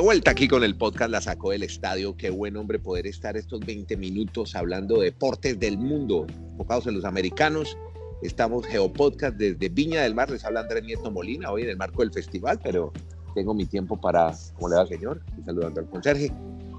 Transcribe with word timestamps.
vuelta 0.00 0.30
aquí 0.30 0.48
con 0.48 0.64
el 0.64 0.76
podcast 0.76 1.10
La 1.10 1.20
Sacó 1.20 1.50
del 1.50 1.62
Estadio. 1.62 2.16
Qué 2.16 2.30
buen 2.30 2.56
hombre 2.56 2.78
poder 2.78 3.06
estar 3.06 3.36
estos 3.36 3.60
20 3.60 3.98
minutos 3.98 4.56
hablando 4.56 4.98
de 4.98 5.06
deportes 5.06 5.60
del 5.60 5.76
mundo, 5.76 6.26
enfocados 6.52 6.86
en 6.86 6.94
los 6.94 7.04
americanos. 7.04 7.76
Estamos 8.22 8.66
Geopodcast 8.66 9.36
desde 9.36 9.68
Viña 9.68 10.00
del 10.02 10.14
Mar. 10.14 10.30
Les 10.30 10.42
habla 10.44 10.60
Andrés 10.60 10.84
Nieto 10.84 11.10
Molina 11.10 11.50
hoy 11.50 11.62
en 11.62 11.70
el 11.70 11.76
marco 11.76 12.00
del 12.00 12.12
festival, 12.12 12.58
pero 12.62 12.92
tengo 13.34 13.52
mi 13.52 13.66
tiempo 13.66 14.00
para, 14.00 14.34
¿cómo 14.54 14.70
le 14.70 14.76
va, 14.76 14.86
señor? 14.86 15.20
Y 15.38 15.44
saludando 15.44 15.80
al 15.80 15.90
conserje. 15.90 16.32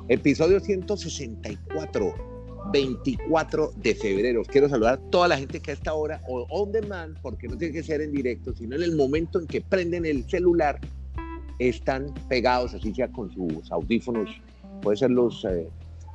Episodio 0.08 0.60
164. 0.60 2.32
24 2.72 3.74
de 3.76 3.96
febrero. 3.96 4.44
Quiero 4.44 4.70
saludar 4.70 4.94
a 4.94 5.10
toda 5.10 5.28
la 5.28 5.38
gente 5.38 5.60
que 5.60 5.72
a 5.72 5.74
esta 5.74 5.94
hora, 5.94 6.22
o 6.28 6.46
on 6.50 6.72
demand, 6.72 7.20
porque 7.22 7.48
no 7.48 7.58
tiene 7.58 7.74
que 7.74 7.84
ser 7.84 8.02
en 8.02 8.12
directo, 8.12 8.54
sino 8.56 8.76
en 8.76 8.84
el 8.84 8.96
momento 8.96 9.40
en 9.40 9.48
que 9.48 9.62
prenden 9.62 10.06
el 10.06 10.28
celular 10.30 10.80
están 11.70 12.14
pegados, 12.28 12.74
así 12.74 12.94
sea 12.94 13.12
con 13.12 13.32
sus 13.32 13.72
audífonos, 13.72 14.30
puede 14.82 14.98
ser 14.98 15.12
los, 15.12 15.46
eh, 15.46 15.68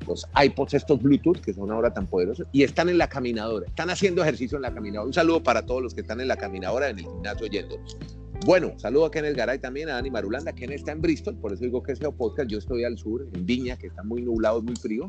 los 0.06 0.26
iPods 0.42 0.74
estos 0.74 1.00
Bluetooth, 1.00 1.40
que 1.40 1.54
son 1.54 1.70
ahora 1.70 1.92
tan 1.92 2.06
poderosos, 2.06 2.46
y 2.52 2.62
están 2.62 2.88
en 2.88 2.98
la 2.98 3.08
caminadora, 3.08 3.66
están 3.66 3.90
haciendo 3.90 4.22
ejercicio 4.22 4.56
en 4.56 4.62
la 4.62 4.74
caminadora. 4.74 5.06
Un 5.06 5.14
saludo 5.14 5.42
para 5.42 5.64
todos 5.64 5.82
los 5.82 5.94
que 5.94 6.00
están 6.00 6.20
en 6.20 6.28
la 6.28 6.36
caminadora, 6.36 6.88
en 6.88 6.98
el 6.98 7.04
gimnasio 7.04 7.46
oyéndonos. 7.46 7.96
Bueno, 8.44 8.72
saludo 8.76 9.06
a 9.06 9.10
Kenneth 9.10 9.36
Garay 9.36 9.58
también, 9.58 9.88
a 9.88 9.94
Dani 9.94 10.10
Marulanda. 10.10 10.52
Kenneth 10.52 10.80
está 10.80 10.92
en 10.92 11.00
Bristol, 11.00 11.36
por 11.36 11.52
eso 11.52 11.64
digo 11.64 11.82
que 11.82 11.92
es 11.92 11.98
podcast. 11.98 12.48
Yo 12.48 12.58
estoy 12.58 12.84
al 12.84 12.98
sur, 12.98 13.26
en 13.32 13.46
Viña, 13.46 13.76
que 13.76 13.86
está 13.86 14.02
muy 14.02 14.22
nublado, 14.22 14.62
muy 14.62 14.76
frío. 14.76 15.06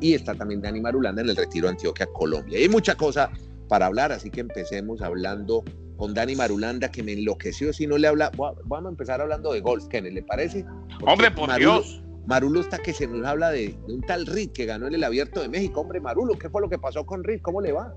Y 0.00 0.14
está 0.14 0.34
también 0.34 0.60
Dani 0.60 0.80
Marulanda 0.80 1.22
en 1.22 1.30
el 1.30 1.36
Retiro 1.36 1.68
Antioquia, 1.68 2.06
Colombia. 2.12 2.58
Y 2.58 2.62
hay 2.64 2.68
mucha 2.68 2.94
cosa 2.94 3.30
para 3.68 3.86
hablar, 3.86 4.12
así 4.12 4.30
que 4.30 4.40
empecemos 4.40 5.02
hablando 5.02 5.64
con 5.98 6.14
Dani 6.14 6.36
Marulanda, 6.36 6.90
que 6.90 7.02
me 7.02 7.12
enloqueció. 7.12 7.72
Si 7.72 7.86
no 7.86 7.98
le 7.98 8.06
habla, 8.06 8.30
vamos 8.36 8.86
a 8.86 8.88
empezar 8.88 9.20
hablando 9.20 9.52
de 9.52 9.60
golf, 9.60 9.88
Kenneth, 9.88 10.14
¿le 10.14 10.22
parece? 10.22 10.64
hombre, 11.02 11.30
por 11.30 11.54
Dios. 11.56 12.02
Marulo 12.26 12.60
está 12.60 12.78
que 12.78 12.92
se 12.92 13.06
nos 13.06 13.26
habla 13.26 13.50
de, 13.50 13.74
un 13.88 14.02
tal 14.02 14.26
Reed 14.26 14.50
que 14.50 14.66
ganó 14.66 14.86
en 14.86 14.94
el 14.94 15.02
Abierto 15.02 15.40
de 15.40 15.48
México. 15.48 15.80
Hombre, 15.80 15.98
Marulo, 16.00 16.38
¿qué 16.38 16.48
fue 16.48 16.60
lo 16.60 16.68
que 16.68 16.78
pasó 16.78 17.04
con 17.04 17.24
Reed? 17.24 17.40
¿Cómo 17.42 17.60
le 17.60 17.72
va? 17.72 17.94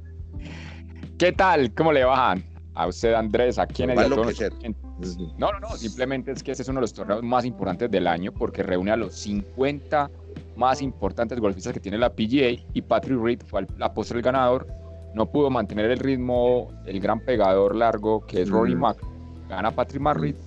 ¿Qué 1.18 1.32
tal? 1.32 1.74
¿Cómo 1.76 1.92
le 1.92 2.06
va 2.06 2.38
a 2.74 2.88
usted, 2.88 3.14
Andrés? 3.14 3.60
¿A 3.60 3.68
quién 3.68 3.92
es 3.92 4.10
No, 5.38 5.52
no, 5.52 5.60
no, 5.60 5.70
simplemente 5.76 6.32
es 6.32 6.42
que 6.42 6.52
este 6.52 6.64
es 6.64 6.70
uno 6.70 6.80
de 6.80 6.82
los 6.82 6.94
torneos 6.94 7.22
más 7.22 7.46
importantes 7.46 7.92
del 7.92 8.08
año 8.08 8.32
porque 8.32 8.64
reúne 8.64 8.92
a 8.92 8.96
los 8.96 9.14
50 9.16 10.10
más 10.56 10.82
importantes 10.82 11.40
golfistas 11.40 11.74
que 11.74 11.80
tiene 11.80 11.98
la 11.98 12.10
PGA 12.10 12.64
y 12.74 12.82
Patrick 12.82 13.22
Reed 13.22 13.42
fue 13.46 13.68
la 13.78 13.94
postre 13.94 14.18
el 14.18 14.24
ganador 14.24 14.66
no 15.14 15.30
pudo 15.30 15.50
mantener 15.50 15.92
el 15.92 16.00
ritmo 16.00 16.70
el 16.86 17.00
gran 17.00 17.20
pegador 17.20 17.76
largo 17.76 18.26
que 18.26 18.42
es 18.42 18.50
Rory 18.50 18.76
mm. 18.76 18.80
Mac. 18.80 18.98
Gana 19.50 19.72
Patrick 19.72 20.02
Marriott 20.02 20.38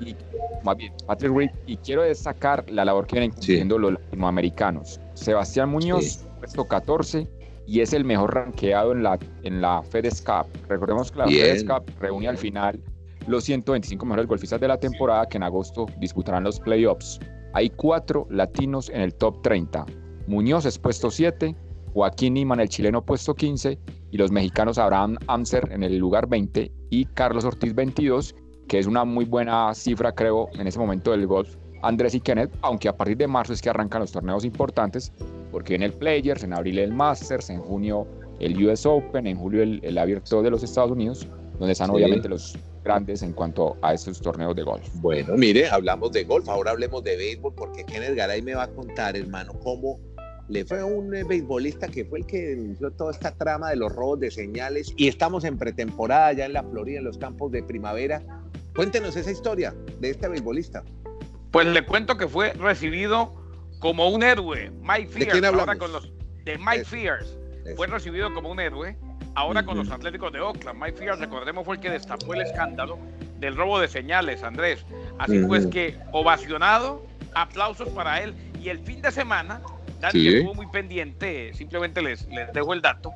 y 0.00 0.14
más 0.62 0.76
bien 0.76 0.92
Patrick 1.06 1.32
Reed 1.34 1.50
y 1.66 1.76
quiero 1.78 2.02
destacar 2.02 2.68
la 2.70 2.84
labor 2.84 3.06
que 3.06 3.18
vienen 3.18 3.30
cumpliendo 3.30 3.78
los 3.78 3.92
latinoamericanos. 3.92 5.00
Sebastián 5.14 5.70
Muñoz, 5.70 6.24
puesto 6.38 6.66
14 6.66 7.26
y 7.66 7.80
es 7.80 7.92
el 7.92 8.04
mejor 8.04 8.34
ranqueado 8.34 8.92
en 8.92 9.02
la, 9.02 9.18
en 9.42 9.60
la 9.60 9.82
FedEx 9.82 10.22
Cup. 10.22 10.46
Recordemos 10.68 11.10
que 11.10 11.18
la 11.18 11.26
FedEx 11.26 11.64
Cup 11.64 11.90
reúne 12.00 12.28
al 12.28 12.38
final 12.38 12.78
los 13.26 13.44
125 13.44 14.04
mejores 14.04 14.26
golfistas 14.26 14.60
de 14.60 14.68
la 14.68 14.78
temporada 14.78 15.26
que 15.26 15.36
en 15.36 15.42
agosto 15.42 15.86
disputarán 15.98 16.44
los 16.44 16.60
playoffs. 16.60 17.18
Hay 17.54 17.70
cuatro 17.70 18.26
latinos 18.30 18.88
en 18.90 19.00
el 19.00 19.14
top 19.14 19.42
30. 19.42 19.84
Muñoz 20.26 20.66
es 20.66 20.78
puesto 20.78 21.10
7, 21.10 21.54
Joaquín 21.96 22.34
Niman, 22.34 22.60
el 22.60 22.68
chileno, 22.68 23.02
puesto 23.02 23.34
15, 23.34 23.78
y 24.10 24.18
los 24.18 24.30
mexicanos 24.30 24.76
Abraham 24.76 25.16
Amser 25.28 25.66
en 25.72 25.82
el 25.82 25.96
lugar 25.96 26.28
20 26.28 26.70
y 26.90 27.06
Carlos 27.06 27.46
Ortiz 27.46 27.74
22, 27.74 28.34
que 28.68 28.78
es 28.78 28.86
una 28.86 29.06
muy 29.06 29.24
buena 29.24 29.72
cifra, 29.72 30.14
creo, 30.14 30.50
en 30.58 30.66
ese 30.66 30.78
momento 30.78 31.12
del 31.12 31.26
golf. 31.26 31.56
Andrés 31.82 32.14
y 32.14 32.20
Kenneth, 32.20 32.54
aunque 32.60 32.90
a 32.90 32.96
partir 32.98 33.16
de 33.16 33.26
marzo 33.26 33.54
es 33.54 33.62
que 33.62 33.70
arrancan 33.70 34.02
los 34.02 34.12
torneos 34.12 34.44
importantes, 34.44 35.10
porque 35.50 35.74
en 35.74 35.82
el 35.82 35.94
Players, 35.94 36.44
en 36.44 36.52
abril 36.52 36.80
el 36.80 36.92
Masters, 36.92 37.48
en 37.48 37.62
junio 37.62 38.06
el 38.40 38.62
US 38.66 38.84
Open, 38.84 39.26
en 39.26 39.38
julio 39.38 39.62
el, 39.62 39.96
Abierto 39.96 40.42
de 40.42 40.50
los 40.50 40.62
Estados 40.62 40.90
Unidos, 40.90 41.26
donde 41.58 41.72
están 41.72 41.88
obviamente 41.88 42.28
los 42.28 42.58
grandes 42.84 43.22
en 43.22 43.32
cuanto 43.32 43.74
a 43.80 43.94
estos 43.94 44.20
torneos 44.20 44.54
de 44.54 44.64
golf. 44.64 44.86
Bueno, 44.96 45.34
mire, 45.38 45.66
hablamos 45.70 46.12
de 46.12 46.24
golf, 46.24 46.46
ahora 46.46 46.72
hablemos 46.72 47.02
de 47.04 47.16
béisbol, 47.16 47.54
porque 47.54 47.84
Kenneth 47.84 48.16
Garay 48.16 48.42
me 48.42 48.54
va 48.54 48.64
a 48.64 48.68
contar, 48.68 49.16
hermano, 49.16 49.54
cómo 49.64 49.98
le 50.48 50.64
fue 50.64 50.82
un 50.82 51.14
eh, 51.14 51.24
beisbolista 51.24 51.88
que 51.88 52.04
fue 52.04 52.20
el 52.20 52.26
que 52.26 52.48
denunció 52.48 52.90
toda 52.92 53.12
esta 53.12 53.32
trama 53.32 53.70
de 53.70 53.76
los 53.76 53.92
robos 53.92 54.20
de 54.20 54.30
señales 54.30 54.92
y 54.96 55.08
estamos 55.08 55.44
en 55.44 55.58
pretemporada 55.58 56.32
ya 56.32 56.46
en 56.46 56.52
la 56.52 56.62
Florida, 56.62 56.98
en 56.98 57.04
los 57.04 57.18
campos 57.18 57.50
de 57.52 57.62
primavera. 57.62 58.22
Cuéntenos 58.74 59.16
esa 59.16 59.30
historia 59.30 59.74
de 60.00 60.10
este 60.10 60.28
beisbolista. 60.28 60.84
Pues 61.50 61.66
le 61.66 61.84
cuento 61.84 62.16
que 62.16 62.28
fue 62.28 62.52
recibido 62.52 63.34
como 63.78 64.08
un 64.08 64.22
héroe, 64.22 64.70
Mike 64.82 65.08
Fears, 65.08 65.40
¿De 65.40 65.46
ahora 65.46 65.76
con 65.76 65.92
los 65.92 66.12
de 66.44 66.58
Mike 66.58 66.84
Fears. 66.84 67.36
Fue 67.74 67.88
recibido 67.88 68.32
como 68.32 68.50
un 68.50 68.60
héroe 68.60 68.96
ahora 69.34 69.64
con 69.64 69.76
los 69.76 69.90
Atléticos 69.90 70.32
de 70.32 70.40
Oakland. 70.40 70.80
Mike 70.80 70.96
Fears, 70.96 71.18
recordemos, 71.18 71.64
fue 71.64 71.76
el 71.76 71.80
que 71.80 71.90
destapó 71.90 72.34
el 72.34 72.42
escándalo 72.42 72.98
del 73.38 73.56
robo 73.56 73.80
de 73.80 73.88
señales, 73.88 74.42
Andrés. 74.44 74.84
Así 75.18 75.40
pues 75.40 75.66
que 75.66 75.98
ovacionado, 76.12 77.04
aplausos 77.34 77.88
para 77.88 78.22
él 78.22 78.34
y 78.62 78.68
el 78.68 78.78
fin 78.78 79.02
de 79.02 79.10
semana 79.10 79.60
Dani 80.00 80.28
estuvo 80.28 80.54
muy 80.54 80.66
pendiente, 80.66 81.52
simplemente 81.54 82.02
les, 82.02 82.26
les 82.28 82.52
dejo 82.52 82.74
el 82.74 82.82
dato, 82.82 83.12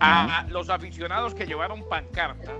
a 0.00 0.46
los 0.48 0.68
aficionados 0.68 1.34
que 1.34 1.46
llevaron 1.46 1.88
pancartas 1.88 2.56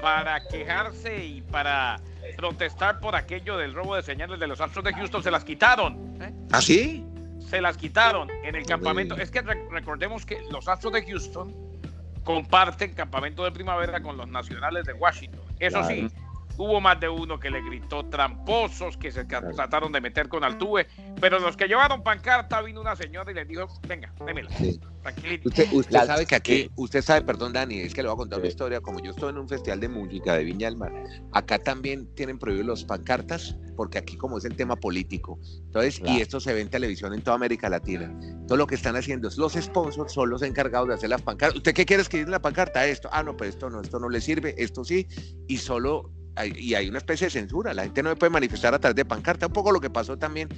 para 0.00 0.46
quejarse 0.48 1.24
y 1.24 1.42
para 1.42 2.00
protestar 2.36 3.00
por 3.00 3.16
aquello 3.16 3.56
del 3.56 3.74
robo 3.74 3.96
de 3.96 4.02
señales 4.02 4.38
de 4.38 4.46
los 4.46 4.60
Astros 4.60 4.84
de 4.84 4.92
Houston, 4.92 5.22
se 5.22 5.30
las 5.30 5.44
quitaron. 5.44 6.16
¿eh? 6.20 6.32
¿Ah, 6.50 6.60
sí? 6.60 7.04
Se 7.48 7.60
las 7.60 7.76
quitaron 7.76 8.28
en 8.44 8.54
el 8.54 8.64
campamento. 8.66 9.16
Es 9.16 9.30
que 9.30 9.42
recordemos 9.42 10.24
que 10.26 10.40
los 10.50 10.68
Astros 10.68 10.92
de 10.92 11.04
Houston 11.04 11.54
comparten 12.24 12.94
campamento 12.94 13.44
de 13.44 13.52
primavera 13.52 14.00
con 14.00 14.16
los 14.16 14.28
nacionales 14.28 14.84
de 14.84 14.92
Washington. 14.92 15.40
Eso 15.58 15.84
sí, 15.84 16.08
Hubo 16.56 16.80
más 16.80 17.00
de 17.00 17.08
uno 17.08 17.40
que 17.40 17.50
le 17.50 17.62
gritó 17.62 18.04
tramposos, 18.06 18.96
que 18.96 19.10
se 19.10 19.24
trataron 19.24 19.92
de 19.92 20.00
meter 20.00 20.28
con 20.28 20.44
Altuve, 20.44 20.86
pero 21.20 21.38
los 21.38 21.56
que 21.56 21.66
llevaron 21.66 22.02
pancarta 22.02 22.60
vino 22.62 22.80
una 22.80 22.94
señora 22.94 23.30
y 23.30 23.34
les 23.34 23.48
dijo, 23.48 23.66
venga, 23.86 24.12
démela, 24.24 24.50
tranquilito. 25.02 25.48
Usted, 25.48 26.06
sabe 26.06 26.26
que 26.26 26.34
aquí, 26.34 26.70
usted 26.76 27.02
sabe, 27.02 27.22
perdón 27.22 27.52
Dani, 27.52 27.80
es 27.80 27.94
que 27.94 28.02
le 28.02 28.08
voy 28.08 28.14
a 28.14 28.18
contar 28.18 28.38
una 28.38 28.48
historia, 28.48 28.80
como 28.80 29.00
yo 29.00 29.12
estoy 29.12 29.30
en 29.30 29.38
un 29.38 29.48
festival 29.48 29.80
de 29.80 29.88
música 29.88 30.34
de 30.34 30.44
Viña 30.44 30.68
del 30.68 30.76
Mar, 30.76 30.92
acá 31.32 31.58
también 31.58 32.06
tienen 32.14 32.38
prohibidos 32.38 32.66
los 32.66 32.84
pancartas, 32.84 33.56
porque 33.76 33.98
aquí 33.98 34.16
como 34.16 34.38
es 34.38 34.44
el 34.44 34.54
tema 34.54 34.76
político, 34.76 35.38
entonces, 35.64 36.00
y 36.04 36.20
esto 36.20 36.38
se 36.38 36.52
ve 36.52 36.60
en 36.60 36.68
televisión 36.68 37.14
en 37.14 37.22
toda 37.22 37.36
América 37.36 37.68
Latina, 37.68 38.14
todo 38.46 38.58
lo 38.58 38.66
que 38.66 38.74
están 38.74 38.96
haciendo 38.96 39.28
es 39.28 39.38
los 39.38 39.54
sponsors 39.54 40.12
son 40.12 40.30
los 40.30 40.42
encargados 40.42 40.88
de 40.88 40.94
hacer 40.94 41.10
las 41.10 41.22
pancartas. 41.22 41.56
¿Usted 41.56 41.74
qué 41.74 41.86
quiere 41.86 42.02
escribir 42.02 42.26
en 42.26 42.32
la 42.32 42.42
pancarta? 42.42 42.86
Esto, 42.86 43.08
ah, 43.12 43.22
no, 43.22 43.36
pero 43.36 43.48
esto 43.48 43.70
no, 43.70 43.80
esto 43.80 43.98
no 43.98 44.08
le 44.08 44.20
sirve, 44.20 44.54
esto 44.58 44.84
sí, 44.84 45.06
y 45.48 45.56
solo 45.56 46.10
y 46.56 46.74
hay 46.74 46.88
una 46.88 46.98
especie 46.98 47.26
de 47.26 47.30
censura, 47.30 47.74
la 47.74 47.84
gente 47.84 48.02
no 48.02 48.14
puede 48.16 48.30
manifestar 48.30 48.74
a 48.74 48.78
través 48.78 48.96
de 48.96 49.04
pancarta, 49.04 49.46
un 49.46 49.52
poco 49.52 49.72
lo 49.72 49.80
que 49.80 49.90
pasó 49.90 50.16
también 50.16 50.48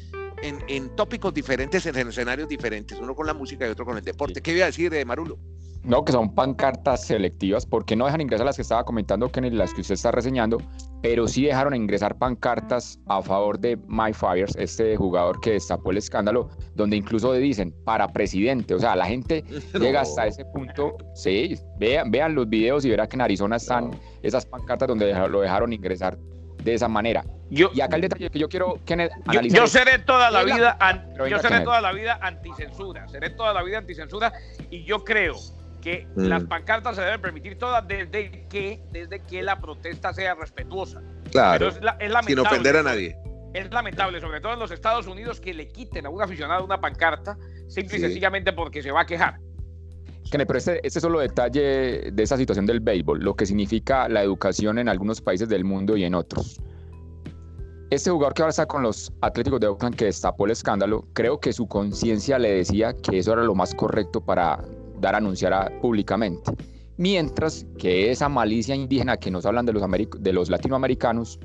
en, 0.43 0.59
en, 0.69 0.95
tópicos 0.95 1.35
diferentes, 1.35 1.85
en 1.87 1.97
escenarios 1.97 2.49
diferentes, 2.49 2.99
uno 2.99 3.15
con 3.15 3.27
la 3.27 3.35
música 3.35 3.67
y 3.67 3.71
otro 3.71 3.85
con 3.85 3.97
el 3.97 4.05
deporte. 4.05 4.41
¿Qué 4.41 4.53
iba 4.53 4.65
a 4.65 4.67
decir 4.67 4.91
de 4.91 5.05
Marulo? 5.05 5.39
No, 5.85 6.03
que 6.03 6.13
son 6.13 6.35
pancartas 6.35 7.05
selectivas, 7.07 7.67
porque 7.67 7.95
no 7.95 8.07
dejan 8.07 8.23
ingresar 8.23 8.47
las 8.47 8.57
que 8.57 8.63
estaba 8.63 8.85
comentando, 8.85 9.31
que 9.31 9.43
las 9.43 9.75
que 9.75 9.83
usted 9.83 9.95
está 9.95 10.11
reseñando, 10.11 10.59
pero 11.03 11.29
sí 11.29 11.45
dejaron 11.45 11.75
ingresar 11.75 12.17
pancartas 12.17 12.99
a 13.07 13.21
favor 13.21 13.59
de 13.59 13.77
My 13.87 14.15
Fires, 14.15 14.57
este 14.57 14.97
jugador 14.97 15.41
que 15.41 15.53
destapó 15.53 15.91
el 15.91 15.99
escándalo, 15.99 16.49
donde 16.75 16.97
incluso 16.97 17.35
dicen 17.35 17.75
para 17.85 18.09
presidente, 18.09 18.75
o 18.75 18.79
sea, 18.79 18.97
la 18.97 19.05
gente 19.05 19.45
llega 19.79 20.01
hasta 20.01 20.27
ese 20.27 20.47
punto, 20.47 20.97
sí, 21.15 21.59
vean, 21.79 22.11
vean 22.11 22.35
los 22.35 22.49
videos 22.49 22.87
y 22.87 22.91
verán 22.91 23.07
que 23.07 23.17
en 23.17 23.21
Arizona 23.21 23.57
están 23.57 23.91
esas 24.23 24.47
pancartas 24.47 24.89
donde 24.89 25.13
lo 25.29 25.43
dejaron 25.43 25.75
ingresar 25.75 26.17
de 26.63 26.73
esa 26.73 26.89
manera. 26.89 27.23
Yo, 27.51 27.69
y 27.75 27.83
acá 27.83 27.97
el 27.97 28.03
detalle 28.03 28.31
que 28.31 28.39
yo 28.39 28.49
quiero 28.49 28.79
que 28.87 29.11
yo, 29.51 29.67
seré 29.67 29.99
toda 29.99 30.31
la 30.31 30.43
vida, 30.45 30.79
yo 31.29 31.39
seré 31.39 31.61
toda 31.61 31.83
la 31.83 31.93
vida 31.93 32.19
anticensura, 32.23 33.07
seré 33.07 33.31
toda 33.31 33.53
la 33.53 33.63
vida 33.63 33.77
anticensura 33.77 34.33
y 34.71 34.83
yo 34.85 35.05
creo 35.05 35.37
que 35.85 36.09
mm. 36.17 36.23
las 36.23 36.45
pancartas 36.45 36.97
se 36.97 37.03
deben 37.03 37.21
permitir 37.21 37.59
todas 37.59 37.87
desde 37.87 38.49
que, 38.49 38.81
desde 38.91 39.21
que 39.21 39.43
la 39.43 39.61
protesta 39.61 40.15
sea 40.15 40.35
respetuosa. 40.35 41.03
Claro. 41.31 41.71
sin 42.27 42.39
ofender 42.39 42.79
a 42.79 42.83
nadie. 42.83 43.17
Es 43.53 43.71
lamentable, 43.71 44.19
sobre 44.21 44.41
todo 44.41 44.55
en 44.55 44.61
los 44.61 44.71
Estados 44.71 45.07
Unidos, 45.07 45.41
que 45.41 45.53
le 45.53 45.69
quiten 45.69 46.07
a 46.07 46.09
un 46.09 46.23
aficionado 46.23 46.65
una 46.65 46.81
pancarta 46.81 47.37
simple 47.69 47.99
y 47.99 48.01
sencillamente 48.01 48.53
porque 48.55 48.83
se 48.83 48.91
va 48.91 49.03
a 49.03 49.07
quejar. 49.07 49.39
Pero 50.31 50.57
este, 50.57 50.85
este 50.85 50.99
es 50.99 51.03
solo 51.03 51.21
detalle 51.21 52.11
de 52.11 52.23
esa 52.23 52.39
situación 52.39 52.65
del 52.65 52.81
béisbol, 52.81 53.21
lo 53.21 53.37
que 53.37 53.45
significa 53.45 54.09
la 54.09 54.23
educación 54.23 54.79
en 54.79 54.89
algunos 54.89 55.21
países 55.21 55.49
del 55.51 55.65
mundo 55.65 55.99
y 55.99 56.05
en 56.05 56.15
otros. 56.15 56.61
Este 57.91 58.11
jugador 58.11 58.33
que 58.33 58.43
ahora 58.43 58.51
está 58.51 58.67
con 58.67 58.83
los 58.83 59.13
Atléticos 59.21 59.61
de 59.61 59.67
Oakland 59.67 59.95
que 59.95 60.07
destapó 60.07 60.47
el 60.47 60.53
escándalo, 60.53 61.07
creo 61.13 61.39
que 61.39 61.53
su 61.53 61.69
conciencia 61.69 62.39
le 62.39 62.51
decía 62.53 62.95
que 62.95 63.19
eso 63.19 63.35
era 63.35 63.45
lo 63.45 63.55
más 63.55 63.75
correcto 63.75 64.25
para 64.25 64.65
dar 65.01 65.15
a 65.15 65.19
anunciar 65.19 65.73
públicamente. 65.81 66.53
Mientras 66.97 67.67
que 67.79 68.11
esa 68.11 68.29
malicia 68.29 68.75
indígena 68.75 69.17
que 69.17 69.31
nos 69.31 69.47
hablan 69.47 69.67
de 69.67 69.73
los, 69.73 69.83
de 70.21 70.33
los 70.33 70.49
latinoamericanos 70.49 71.41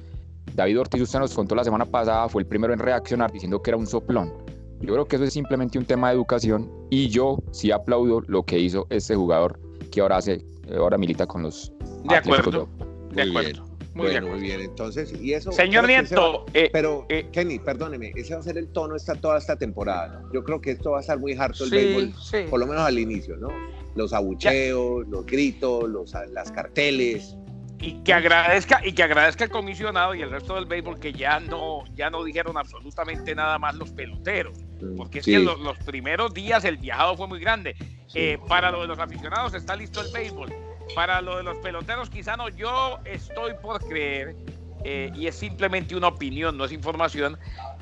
David 0.56 0.80
Ortiz, 0.80 1.02
usted 1.02 1.20
nos 1.20 1.34
contó 1.34 1.56
la 1.56 1.64
semana 1.64 1.86
pasada, 1.86 2.28
fue 2.30 2.42
el 2.42 2.48
primero 2.48 2.74
en 2.74 2.80
reaccionar 2.80 3.32
diciendo 3.32 3.62
que 3.62 3.72
era 3.72 3.78
un 3.78 3.88
soplón. 3.88 4.34
Yo 4.82 4.94
creo 4.94 5.06
que 5.06 5.18
eso 5.18 5.26
es 5.26 5.34
simplemente 5.34 5.78
un 5.78 5.86
tema 5.86 6.10
de 6.10 6.16
educación 6.16 6.72
y 6.90 7.10
yo 7.10 7.38
sí 7.52 7.72
aplaudo 7.72 8.22
lo 8.28 8.44
que 8.44 8.60
hizo 8.60 8.88
este 8.90 9.16
jugador 9.16 9.60
que 9.92 10.02
ahora 10.02 10.18
hace, 10.18 10.46
ahora 10.76 10.98
milita 10.98 11.26
con 11.26 11.44
los. 11.44 11.72
De 12.08 12.16
acuerdo. 12.16 12.68
De 13.12 13.24
acuerdo. 13.24 13.69
Muy 13.94 14.08
bueno, 14.08 14.28
bien. 14.28 14.32
muy 14.32 14.42
bien. 14.42 14.62
Entonces, 14.62 15.14
y 15.20 15.34
eso. 15.34 15.52
Señor 15.52 15.88
Nieto. 15.88 16.46
Eh, 16.54 16.70
pero, 16.72 17.06
eh, 17.10 17.28
Kenny, 17.32 17.60
perdóneme, 17.60 18.12
ese 18.16 18.34
va 18.34 18.40
a 18.40 18.44
ser 18.44 18.58
el 18.58 18.68
tono 18.70 18.96
esta, 18.96 19.16
toda 19.16 19.38
esta 19.38 19.56
temporada. 19.56 20.24
Yo 20.34 20.44
creo 20.44 20.62
que 20.62 20.72
esto 20.72 20.92
va 20.92 21.00
a 21.00 21.02
estar 21.02 21.20
muy 21.20 21.34
harto 21.34 21.64
el 21.64 21.72
béisbol, 21.72 22.14
por 22.50 22.60
lo 22.60 22.68
menos 22.68 22.84
al 22.84 23.00
inicio, 23.00 23.36
¿no? 23.38 23.50
Los 23.96 24.14
abucheos, 24.14 25.08
los 25.08 25.26
gritos, 25.26 25.90
los, 25.90 26.14
las 26.32 26.52
carteles 26.52 27.36
y 27.82 27.94
que 28.04 28.14
agradezca 28.14 28.82
y 28.86 28.92
que 28.92 29.04
agradezca 29.04 29.46
el 29.46 29.50
comisionado 29.50 30.14
y 30.14 30.22
el 30.22 30.30
resto 30.30 30.56
del 30.56 30.66
béisbol 30.66 31.00
que 31.00 31.14
ya 31.14 31.40
no 31.40 31.84
ya 31.96 32.10
no 32.10 32.24
dijeron 32.24 32.58
absolutamente 32.58 33.34
nada 33.34 33.58
más 33.58 33.76
los 33.76 33.92
peloteros 33.92 34.58
mm, 34.82 34.98
porque 34.98 35.20
es 35.20 35.26
que 35.26 35.40
los, 35.40 35.60
los, 35.60 35.78
primeros 35.80 36.34
días 36.34 36.66
el 36.66 36.78
viajado 36.78 37.16
fue 37.16 37.28
muy 37.28 37.40
grande 37.40 37.76
eh, 38.16 38.38
para 38.48 38.70
lo 38.72 38.82
de 38.82 38.88
los 38.88 39.00
aficionados 39.00 39.54
está 39.54 39.76
listo 39.76 40.02
el 40.02 40.12
béisbol 40.12 40.54
para 40.96 41.22
lo 41.22 41.38
de 41.38 41.44
los 41.44 41.58
peloteros 41.60 42.10
quizá 42.10 42.36
no 42.36 42.50
yo 42.50 43.00
estoy 43.06 43.54
por 43.62 43.80
creer 43.88 44.36
eh, 44.84 45.12
y 45.16 45.28
es 45.28 45.36
simplemente 45.36 45.96
una 45.96 46.08
opinión 46.08 46.58
no 46.58 46.66
es 46.66 46.72
información 46.72 47.38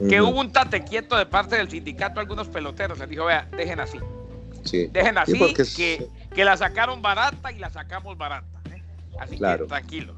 que 0.10 0.22
hubo 0.22 0.40
un 0.40 0.52
tate 0.52 0.84
quieto 0.84 1.18
de 1.18 1.26
parte 1.26 1.56
del 1.56 1.70
sindicato 1.70 2.20
a 2.20 2.22
algunos 2.22 2.48
peloteros. 2.48 3.00
Les 3.00 3.10
dijo 3.10 3.26
vea 3.26 3.48
dejen 3.58 3.80
así. 3.80 4.00
Dejen 4.92 5.18
así 5.18 5.54
que, 5.76 6.08
que 6.36 6.46
la 6.46 6.58
sacaron 6.58 7.02
barata 7.02 7.52
y 7.52 7.58
la 7.58 7.70
sacamos 7.70 8.18
barata 8.18 8.48
Así 9.20 9.40
que 9.40 9.66
tranquilo. 9.68 10.16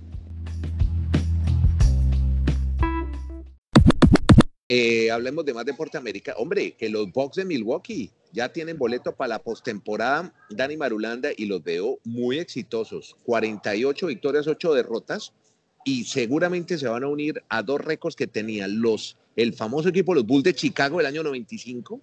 Eh, 4.67 5.09
hablemos 5.09 5.45
de 5.45 5.53
más 5.53 5.65
deporte 5.65 5.97
América. 5.97 6.33
Hombre, 6.37 6.73
que 6.73 6.89
los 6.89 7.11
Bucks 7.11 7.37
de 7.37 7.45
Milwaukee 7.45 8.11
ya 8.31 8.51
tienen 8.51 8.77
boleto 8.77 9.15
para 9.15 9.29
la 9.29 9.39
postemporada. 9.39 10.33
Dani 10.49 10.77
Marulanda 10.77 11.29
y 11.35 11.45
los 11.45 11.63
veo 11.63 11.99
muy 12.03 12.39
exitosos. 12.39 13.15
48 13.23 14.07
victorias, 14.07 14.47
8 14.47 14.73
derrotas. 14.73 15.33
Y 15.85 16.03
seguramente 16.03 16.77
se 16.77 16.87
van 16.87 17.03
a 17.03 17.07
unir 17.07 17.43
a 17.49 17.63
dos 17.63 17.81
récords 17.81 18.15
que 18.15 18.27
tenían 18.27 18.81
los, 18.81 19.17
el 19.35 19.53
famoso 19.53 19.89
equipo, 19.89 20.13
los 20.13 20.25
Bulls 20.25 20.43
de 20.43 20.53
Chicago 20.53 20.97
del 20.97 21.07
año 21.07 21.23
95, 21.23 22.01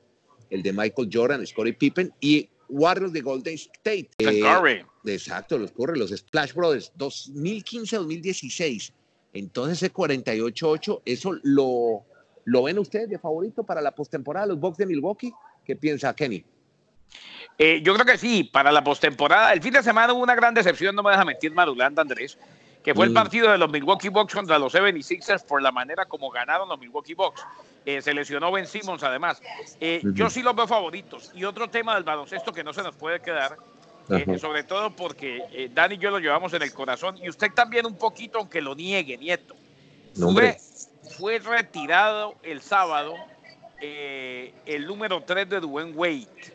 el 0.50 0.62
de 0.62 0.72
Michael 0.72 1.10
Jordan, 1.12 1.46
Scottie 1.46 1.74
Pippen, 1.74 2.12
y 2.20 2.48
Warriors 2.68 3.12
de 3.12 3.20
Golden 3.20 3.54
State. 3.54 4.10
Eh, 4.18 4.84
exacto, 5.04 5.58
los 5.58 5.72
corre, 5.72 5.96
los 5.96 6.10
Splash 6.10 6.54
Brothers, 6.54 6.92
2015-2016. 6.98 8.92
Entonces 9.34 9.82
ese 9.82 9.92
48-8, 9.92 11.02
¿eso 11.04 11.34
lo, 11.42 12.04
lo 12.44 12.62
ven 12.62 12.78
ustedes 12.78 13.08
de 13.08 13.18
favorito 13.18 13.64
para 13.64 13.82
la 13.82 13.94
postemporada, 13.94 14.46
los 14.46 14.58
Bucks 14.58 14.78
de 14.78 14.86
Milwaukee? 14.86 15.32
¿Qué 15.66 15.74
piensa 15.74 16.14
Kenny? 16.14 16.44
Eh, 17.58 17.80
yo 17.82 17.94
creo 17.94 18.06
que 18.06 18.18
sí, 18.18 18.44
para 18.44 18.70
la 18.70 18.84
postemporada. 18.84 19.52
El 19.52 19.60
fin 19.60 19.72
de 19.72 19.82
semana 19.82 20.12
hubo 20.12 20.22
una 20.22 20.34
gran 20.34 20.54
decepción, 20.54 20.94
no 20.94 21.02
me 21.02 21.10
deja 21.10 21.24
mentir 21.24 21.52
Marulanda, 21.52 22.02
Andrés, 22.02 22.38
que 22.84 22.94
fue 22.94 23.06
el 23.06 23.10
mm. 23.10 23.14
partido 23.14 23.50
de 23.50 23.58
los 23.58 23.70
Milwaukee 23.70 24.10
Bucks 24.10 24.32
contra 24.32 24.58
los 24.58 24.74
76ers 24.74 25.44
por 25.44 25.60
la 25.60 25.72
manera 25.72 26.06
como 26.06 26.30
ganaron 26.30 26.68
los 26.68 26.78
Milwaukee 26.78 27.14
Bucks. 27.14 27.42
Eh, 27.84 28.00
se 28.00 28.14
lesionó 28.14 28.52
Ben 28.52 28.66
Simmons 28.66 29.02
además. 29.02 29.42
Eh, 29.80 30.02
yo 30.12 30.30
sí 30.30 30.42
los 30.42 30.54
veo 30.54 30.68
favoritos. 30.68 31.32
Y 31.34 31.44
otro 31.44 31.68
tema 31.68 31.94
del 31.94 32.04
baloncesto 32.04 32.52
que 32.52 32.62
no 32.62 32.72
se 32.72 32.82
nos 32.82 32.94
puede 32.94 33.20
quedar, 33.20 33.56
sobre 34.38 34.62
todo 34.62 34.94
porque 34.94 35.70
Dani 35.72 35.96
y 35.96 35.98
yo 35.98 36.10
lo 36.10 36.20
llevamos 36.20 36.52
en 36.52 36.62
el 36.62 36.72
corazón 36.72 37.16
y 37.18 37.28
usted 37.28 37.50
también 37.52 37.86
un 37.86 37.96
poquito, 37.96 38.38
aunque 38.38 38.60
lo 38.60 38.74
niegue, 38.74 39.16
Nieto. 39.16 39.56
fue, 40.14 40.58
fue, 41.16 41.38
retirado 41.38 42.34
el 42.42 42.60
sábado 42.60 43.14
el 43.80 44.86
número 44.86 45.22
3 45.22 45.48
de 45.48 45.60
Dwayne 45.60 45.92
Wade. 45.92 46.54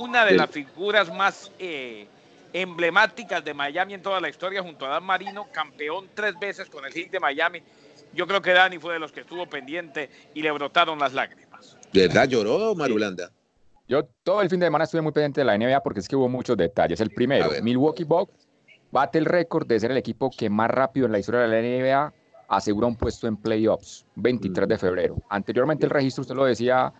Una 0.00 0.24
de 0.24 0.36
las 0.36 0.50
figuras 0.50 1.12
más 1.12 1.50
emblemáticas 2.52 3.44
de 3.44 3.52
Miami 3.52 3.94
en 3.94 4.02
toda 4.02 4.20
la 4.20 4.28
historia, 4.28 4.62
junto 4.62 4.86
a 4.86 4.90
Dan 4.90 5.04
Marino, 5.04 5.46
campeón 5.52 6.08
tres 6.14 6.38
veces 6.38 6.68
con 6.68 6.84
el 6.84 6.92
Heat 6.92 7.10
de 7.10 7.20
Miami. 7.20 7.62
Yo 8.12 8.26
creo 8.26 8.40
que 8.40 8.52
Dani 8.52 8.78
fue 8.78 8.94
de 8.94 9.00
los 9.00 9.10
que 9.10 9.20
estuvo 9.22 9.46
pendiente 9.46 10.08
y 10.34 10.42
le 10.42 10.50
brotaron 10.52 10.98
las 10.98 11.12
lágrimas. 11.12 11.76
¿De 11.92 12.06
verdad 12.06 12.28
lloró 12.28 12.74
Marulanda? 12.74 13.30
Yo 13.88 14.04
todo 14.22 14.40
el 14.40 14.48
fin 14.48 14.60
de 14.60 14.66
semana 14.66 14.84
estuve 14.84 15.02
muy 15.02 15.12
pendiente 15.12 15.40
de 15.40 15.44
la 15.44 15.58
NBA 15.58 15.82
porque 15.82 16.00
es 16.00 16.08
que 16.08 16.16
hubo 16.16 16.28
muchos 16.28 16.56
detalles. 16.56 17.00
El 17.00 17.10
primero, 17.10 17.50
Milwaukee 17.62 18.04
Bucks 18.04 18.46
bate 18.90 19.18
el 19.18 19.24
récord 19.24 19.66
de 19.66 19.80
ser 19.80 19.90
el 19.90 19.96
equipo 19.96 20.30
que 20.30 20.48
más 20.48 20.70
rápido 20.70 21.06
en 21.06 21.12
la 21.12 21.18
historia 21.18 21.42
de 21.42 21.48
la 21.48 21.60
NBA 21.60 22.12
asegura 22.56 22.86
un 22.86 22.96
puesto 22.96 23.26
en 23.26 23.36
playoffs, 23.36 24.06
23 24.16 24.68
de 24.68 24.78
febrero. 24.78 25.16
Anteriormente 25.28 25.86
el 25.86 25.90
registro, 25.90 26.22
usted 26.22 26.34
lo 26.34 26.44
decía, 26.44 26.92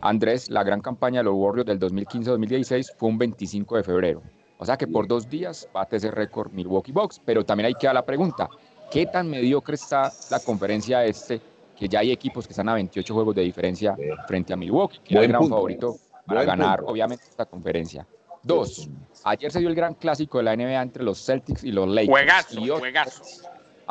Andrés, 0.00 0.50
la 0.50 0.62
gran 0.62 0.80
campaña 0.80 1.20
de 1.20 1.24
los 1.24 1.34
Warriors 1.34 1.66
del 1.66 1.80
2015-2016 1.80 2.94
fue 2.96 3.08
un 3.08 3.18
25 3.18 3.76
de 3.76 3.82
febrero. 3.82 4.22
O 4.58 4.64
sea 4.64 4.76
que 4.76 4.86
por 4.86 5.08
dos 5.08 5.28
días 5.28 5.68
bate 5.72 5.96
ese 5.96 6.10
récord 6.10 6.52
Milwaukee 6.52 6.92
Bucks, 6.92 7.20
pero 7.24 7.44
también 7.44 7.66
hay 7.66 7.74
que 7.74 7.86
dar 7.86 7.94
la 7.94 8.06
pregunta, 8.06 8.48
¿qué 8.90 9.06
tan 9.06 9.28
mediocre 9.28 9.74
está 9.74 10.12
la 10.30 10.38
conferencia 10.38 11.04
este? 11.04 11.40
Que 11.76 11.88
ya 11.88 11.98
hay 11.98 12.12
equipos 12.12 12.46
que 12.46 12.52
están 12.52 12.68
a 12.68 12.74
28 12.74 13.12
juegos 13.12 13.34
de 13.34 13.42
diferencia 13.42 13.96
frente 14.28 14.52
a 14.52 14.56
Milwaukee, 14.56 15.00
que 15.02 15.14
es 15.14 15.20
el 15.22 15.28
gran 15.28 15.48
favorito 15.48 15.96
para 16.26 16.44
ganar, 16.44 16.82
obviamente, 16.86 17.24
esta 17.28 17.44
conferencia. 17.44 18.06
Dos, 18.44 18.88
ayer 19.24 19.50
se 19.50 19.60
dio 19.60 19.68
el 19.68 19.74
gran 19.74 19.94
clásico 19.94 20.38
de 20.38 20.44
la 20.44 20.56
NBA 20.56 20.82
entre 20.82 21.04
los 21.04 21.24
Celtics 21.24 21.62
y 21.64 21.72
los 21.72 21.88
Lakers. 21.88 22.10
Juegazo, 22.10 22.60
y 22.60 22.68
juegazo. 22.68 23.22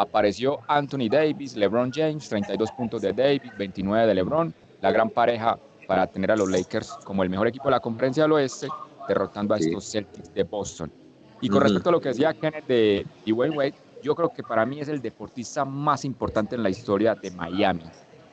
Apareció 0.01 0.61
Anthony 0.67 1.09
Davis, 1.11 1.55
LeBron 1.55 1.91
James, 1.93 2.27
32 2.27 2.71
puntos 2.71 3.03
de 3.03 3.13
Davis, 3.13 3.51
29 3.55 4.07
de 4.07 4.15
LeBron, 4.15 4.51
la 4.81 4.91
gran 4.91 5.11
pareja 5.11 5.59
para 5.87 6.07
tener 6.07 6.31
a 6.31 6.35
los 6.35 6.49
Lakers 6.49 6.89
como 7.03 7.21
el 7.21 7.29
mejor 7.29 7.47
equipo 7.47 7.65
de 7.65 7.71
la 7.71 7.79
conferencia 7.79 8.23
del 8.23 8.31
oeste 8.31 8.67
derrotando 9.07 9.53
a 9.53 9.59
estos 9.59 9.91
Celtics 9.91 10.33
de 10.33 10.41
Boston. 10.41 10.91
Y 11.39 11.49
con 11.49 11.61
respecto 11.61 11.89
a 11.89 11.91
lo 11.91 12.01
que 12.01 12.09
decía 12.09 12.33
Kenneth 12.33 12.65
de 12.65 13.05
Dwayne 13.27 13.55
Wade, 13.55 13.75
yo 14.01 14.15
creo 14.15 14.29
que 14.29 14.41
para 14.41 14.65
mí 14.65 14.79
es 14.79 14.87
el 14.87 15.03
deportista 15.03 15.65
más 15.65 16.03
importante 16.03 16.55
en 16.55 16.63
la 16.63 16.71
historia 16.71 17.13
de 17.13 17.29
Miami. 17.29 17.83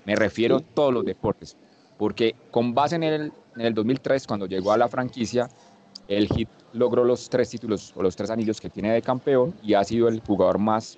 Me 0.06 0.16
refiero 0.16 0.56
a 0.56 0.60
todos 0.60 0.94
los 0.94 1.04
deportes, 1.04 1.54
porque 1.98 2.34
con 2.50 2.72
base 2.72 2.96
en 2.96 3.02
el, 3.02 3.32
en 3.56 3.60
el 3.60 3.74
2003, 3.74 4.26
cuando 4.26 4.46
llegó 4.46 4.72
a 4.72 4.78
la 4.78 4.88
franquicia, 4.88 5.50
el 6.06 6.28
Heat 6.28 6.48
logró 6.72 7.04
los 7.04 7.28
tres 7.28 7.50
títulos 7.50 7.92
o 7.94 8.02
los 8.02 8.16
tres 8.16 8.30
anillos 8.30 8.58
que 8.58 8.70
tiene 8.70 8.90
de 8.90 9.02
campeón 9.02 9.54
y 9.62 9.74
ha 9.74 9.84
sido 9.84 10.08
el 10.08 10.20
jugador 10.20 10.58
más 10.58 10.96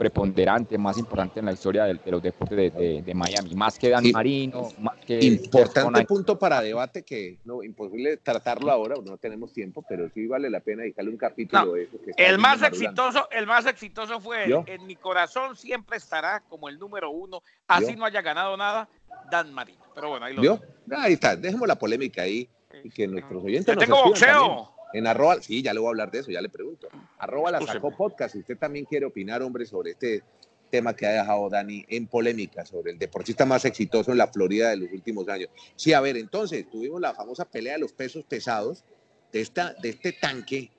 preponderante, 0.00 0.78
más 0.78 0.96
importante 0.96 1.40
en 1.40 1.44
la 1.44 1.52
historia 1.52 1.84
de, 1.84 2.00
los 2.06 2.22
deportes 2.22 2.72
de, 2.72 3.12
Miami, 3.14 3.54
más 3.54 3.78
que 3.78 3.90
Dan 3.90 4.10
Marino, 4.12 4.70
más 4.78 4.96
que... 5.04 5.22
Importante 5.22 6.06
punto 6.06 6.38
para 6.38 6.62
debate 6.62 7.02
que 7.02 7.36
no 7.44 7.62
imposible 7.62 8.16
tratarlo 8.16 8.70
ahora, 8.70 8.94
no 9.04 9.18
tenemos 9.18 9.52
tiempo, 9.52 9.84
pero 9.86 10.08
sí 10.14 10.26
vale 10.26 10.48
la 10.48 10.60
pena 10.60 10.84
dedicarle 10.84 11.10
un 11.10 11.18
capítulo 11.18 11.74
de 11.74 11.82
eso. 11.82 11.98
el 12.16 12.38
más 12.38 12.62
exitoso, 12.62 13.28
el 13.30 13.46
más 13.46 13.66
exitoso 13.66 14.22
fue 14.22 14.46
en 14.64 14.86
mi 14.86 14.96
corazón 14.96 15.54
siempre 15.54 15.98
estará 15.98 16.40
como 16.48 16.70
el 16.70 16.78
número 16.78 17.10
uno, 17.10 17.42
así 17.68 17.94
no 17.94 18.06
haya 18.06 18.22
ganado 18.22 18.56
nada, 18.56 18.88
Dan 19.30 19.52
Marino. 19.52 19.84
Pero 19.94 20.08
bueno, 20.08 20.24
ahí 20.24 20.34
lo 20.34 20.62
Ahí 20.96 21.12
está, 21.12 21.36
dejemos 21.36 21.68
la 21.68 21.78
polémica 21.78 22.22
ahí 22.22 22.48
y 22.82 22.88
que 22.88 23.06
nuestros 23.06 23.44
oyentes. 23.44 23.74
Yo 23.74 23.78
tengo 23.78 24.02
boxeo. 24.02 24.79
En 24.92 25.06
arroba, 25.06 25.40
sí, 25.40 25.62
ya 25.62 25.72
le 25.72 25.80
voy 25.80 25.88
a 25.88 25.90
hablar 25.90 26.10
de 26.10 26.20
eso, 26.20 26.30
ya 26.30 26.40
le 26.40 26.48
pregunto. 26.48 26.88
Arroba 27.18 27.52
la 27.52 27.60
sacó 27.60 27.96
podcast. 27.96 28.32
Si 28.32 28.40
usted 28.40 28.58
también 28.58 28.84
quiere 28.84 29.06
opinar, 29.06 29.42
hombre, 29.42 29.64
sobre 29.66 29.92
este 29.92 30.22
tema 30.70 30.94
que 30.94 31.06
ha 31.06 31.10
dejado 31.10 31.48
Dani 31.50 31.84
en 31.88 32.06
polémica 32.06 32.64
sobre 32.64 32.92
el 32.92 32.98
deportista 32.98 33.44
más 33.44 33.64
exitoso 33.64 34.12
en 34.12 34.18
la 34.18 34.28
Florida 34.28 34.70
de 34.70 34.76
los 34.78 34.92
últimos 34.92 35.28
años. 35.28 35.50
Sí, 35.76 35.92
a 35.92 36.00
ver, 36.00 36.16
entonces 36.16 36.68
tuvimos 36.70 37.00
la 37.00 37.12
famosa 37.12 37.44
pelea 37.44 37.74
de 37.74 37.80
los 37.80 37.92
pesos 37.92 38.24
pesados 38.24 38.84
de, 39.32 39.40
esta, 39.40 39.74
de 39.74 39.90
este 39.90 40.12
tanque 40.12 40.70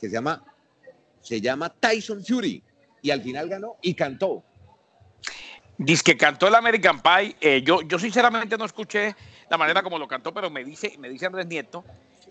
que 0.00 0.08
se 0.08 0.12
llama, 0.12 0.44
se 1.20 1.40
llama 1.40 1.68
Tyson 1.68 2.24
Fury 2.24 2.62
y 3.02 3.10
al 3.10 3.22
final 3.22 3.48
ganó 3.48 3.76
y 3.82 3.94
cantó. 3.94 4.44
Dice 5.78 6.02
que 6.04 6.16
cantó 6.16 6.48
el 6.48 6.54
American 6.54 7.00
Pie. 7.00 7.36
Eh, 7.40 7.62
yo, 7.64 7.80
yo 7.82 7.98
sinceramente 7.98 8.58
no 8.58 8.66
escuché 8.66 9.14
la 9.48 9.56
manera 9.56 9.82
como 9.82 9.98
lo 9.98 10.06
cantó, 10.06 10.34
pero 10.34 10.50
me 10.50 10.62
dice, 10.62 10.94
me 10.98 11.08
dice 11.08 11.26
Andrés 11.26 11.46
Nieto 11.46 11.84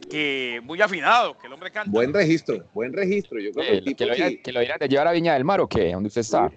que 0.09 0.61
muy 0.63 0.81
afinado, 0.81 1.37
que 1.37 1.47
el 1.47 1.53
hombre 1.53 1.71
canta. 1.71 1.91
Buen 1.91 2.13
registro, 2.13 2.63
buen 2.73 2.93
registro. 2.93 3.39
Yo 3.39 3.51
creo 3.51 3.83
que, 3.83 4.41
que, 4.41 4.51
lo, 4.51 4.59
dirán 4.59 4.79
de 4.79 4.87
llevar 4.87 5.07
a 5.07 5.11
Viña 5.11 5.33
del 5.33 5.43
Mar 5.43 5.61
o 5.61 5.67
qué, 5.67 5.91
¿dónde 5.91 6.07
usted 6.07 6.21
está? 6.21 6.51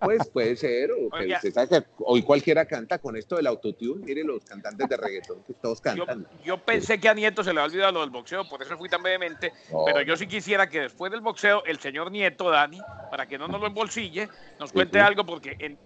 Pues 0.00 0.28
puede 0.28 0.56
ser, 0.56 0.90
o 0.92 1.08
usted 1.34 1.52
sabe 1.52 1.68
que 1.68 1.86
hoy 1.98 2.22
cualquiera 2.22 2.64
canta 2.66 2.98
con 2.98 3.16
esto 3.16 3.36
del 3.36 3.46
autotune, 3.46 4.04
mire 4.04 4.24
los 4.24 4.44
cantantes 4.44 4.88
de 4.88 4.96
reggaetón 4.96 5.42
que 5.46 5.54
todos 5.54 5.80
cantan. 5.80 6.26
Yo, 6.44 6.58
pensé 6.58 7.00
que 7.00 7.08
a 7.08 7.14
Nieto 7.14 7.42
se 7.42 7.52
le 7.52 7.60
ha 7.60 7.64
olvidado 7.64 7.92
lo 7.92 8.00
del 8.00 8.10
boxeo, 8.10 8.48
por 8.48 8.62
eso 8.62 8.76
fui 8.76 8.88
tan 8.88 9.02
vehemente, 9.02 9.52
pero 9.86 10.02
yo 10.02 10.16
sí 10.16 10.26
quisiera 10.26 10.68
que 10.68 10.80
después 10.80 11.10
del 11.10 11.20
boxeo 11.20 11.64
el 11.64 11.78
señor 11.78 12.10
Nieto, 12.10 12.50
Dani, 12.50 12.80
para 13.10 13.26
que 13.26 13.38
no 13.38 13.48
nos 13.48 13.60
lo 13.60 13.66
embolsille, 13.66 14.28
nos 14.58 14.72
cuente 14.72 15.00
algo, 15.00 15.24
porque 15.24 15.56
en, 15.58 15.78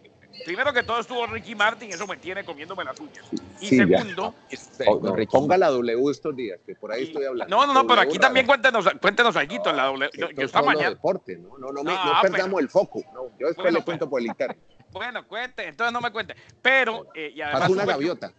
primero 0.44 0.73
que 0.73 0.82
todo 0.82 1.00
estuvo 1.00 1.26
Ricky 1.26 1.54
Martin, 1.54 1.90
eso 1.90 2.06
me 2.06 2.16
tiene 2.16 2.44
comiéndome 2.44 2.84
las 2.84 2.99
uñas. 2.99 3.25
Y 3.61 3.68
segundo, 3.68 4.34
este, 4.50 4.84
ponga 5.30 5.56
la 5.56 5.68
W 5.68 6.11
estos 6.11 6.34
días, 6.37 6.61
que 6.66 6.75
por 6.75 6.92
ahí 6.92 7.04
estoy 7.04 7.25
hablando. 7.25 7.54
No, 7.54 7.66
no, 7.66 7.73
no, 7.73 7.87
pero 7.87 8.00
aquí 8.00 8.18
también 8.18 8.46
cuéntenos, 8.46 8.87
cuéntenos 9.00 9.37
algo 9.37 9.70
en 9.70 9.76
la 9.76 9.84
W. 9.84 10.11
Yo, 10.14 10.30
yo 10.30 10.62
mañana. 10.62 10.90
Deporte, 10.90 11.37
¿no? 11.37 11.58
No, 11.58 11.73
no, 11.73 11.82
no, 11.82 11.92
perdamos 12.23 12.61
el 12.61 12.68
foco. 12.68 13.02
No, 13.14 13.30
yo 13.38 13.49
después 13.49 13.73
le 13.73 13.82
cuento 13.82 14.08
por 14.08 14.20
el 14.20 14.26
internet. 14.26 14.58
bueno, 14.92 15.26
cuente, 15.26 15.66
entonces 15.66 15.92
no 15.92 16.00
me 16.00 16.11
cuente. 16.11 16.34
Pero, 16.61 17.08
eh, 17.14 17.32
y 17.34 17.40
además. 17.40 17.62
Pasó 17.62 17.73
una 17.73 17.84
gaviota. 17.84 18.32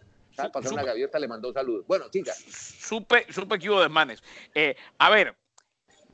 Pasó 0.52 0.72
una 0.74 0.82
gaviota, 0.84 1.18
le 1.18 1.28
mandó 1.28 1.52
saludos. 1.52 1.86
Bueno, 1.86 2.06
siga. 2.12 2.34
Supe, 2.34 3.26
supe 3.32 3.58
que 3.58 3.70
hubo 3.70 3.80
desmanes. 3.80 4.22
Eh, 4.54 4.76
a 4.98 5.10
ver, 5.10 5.34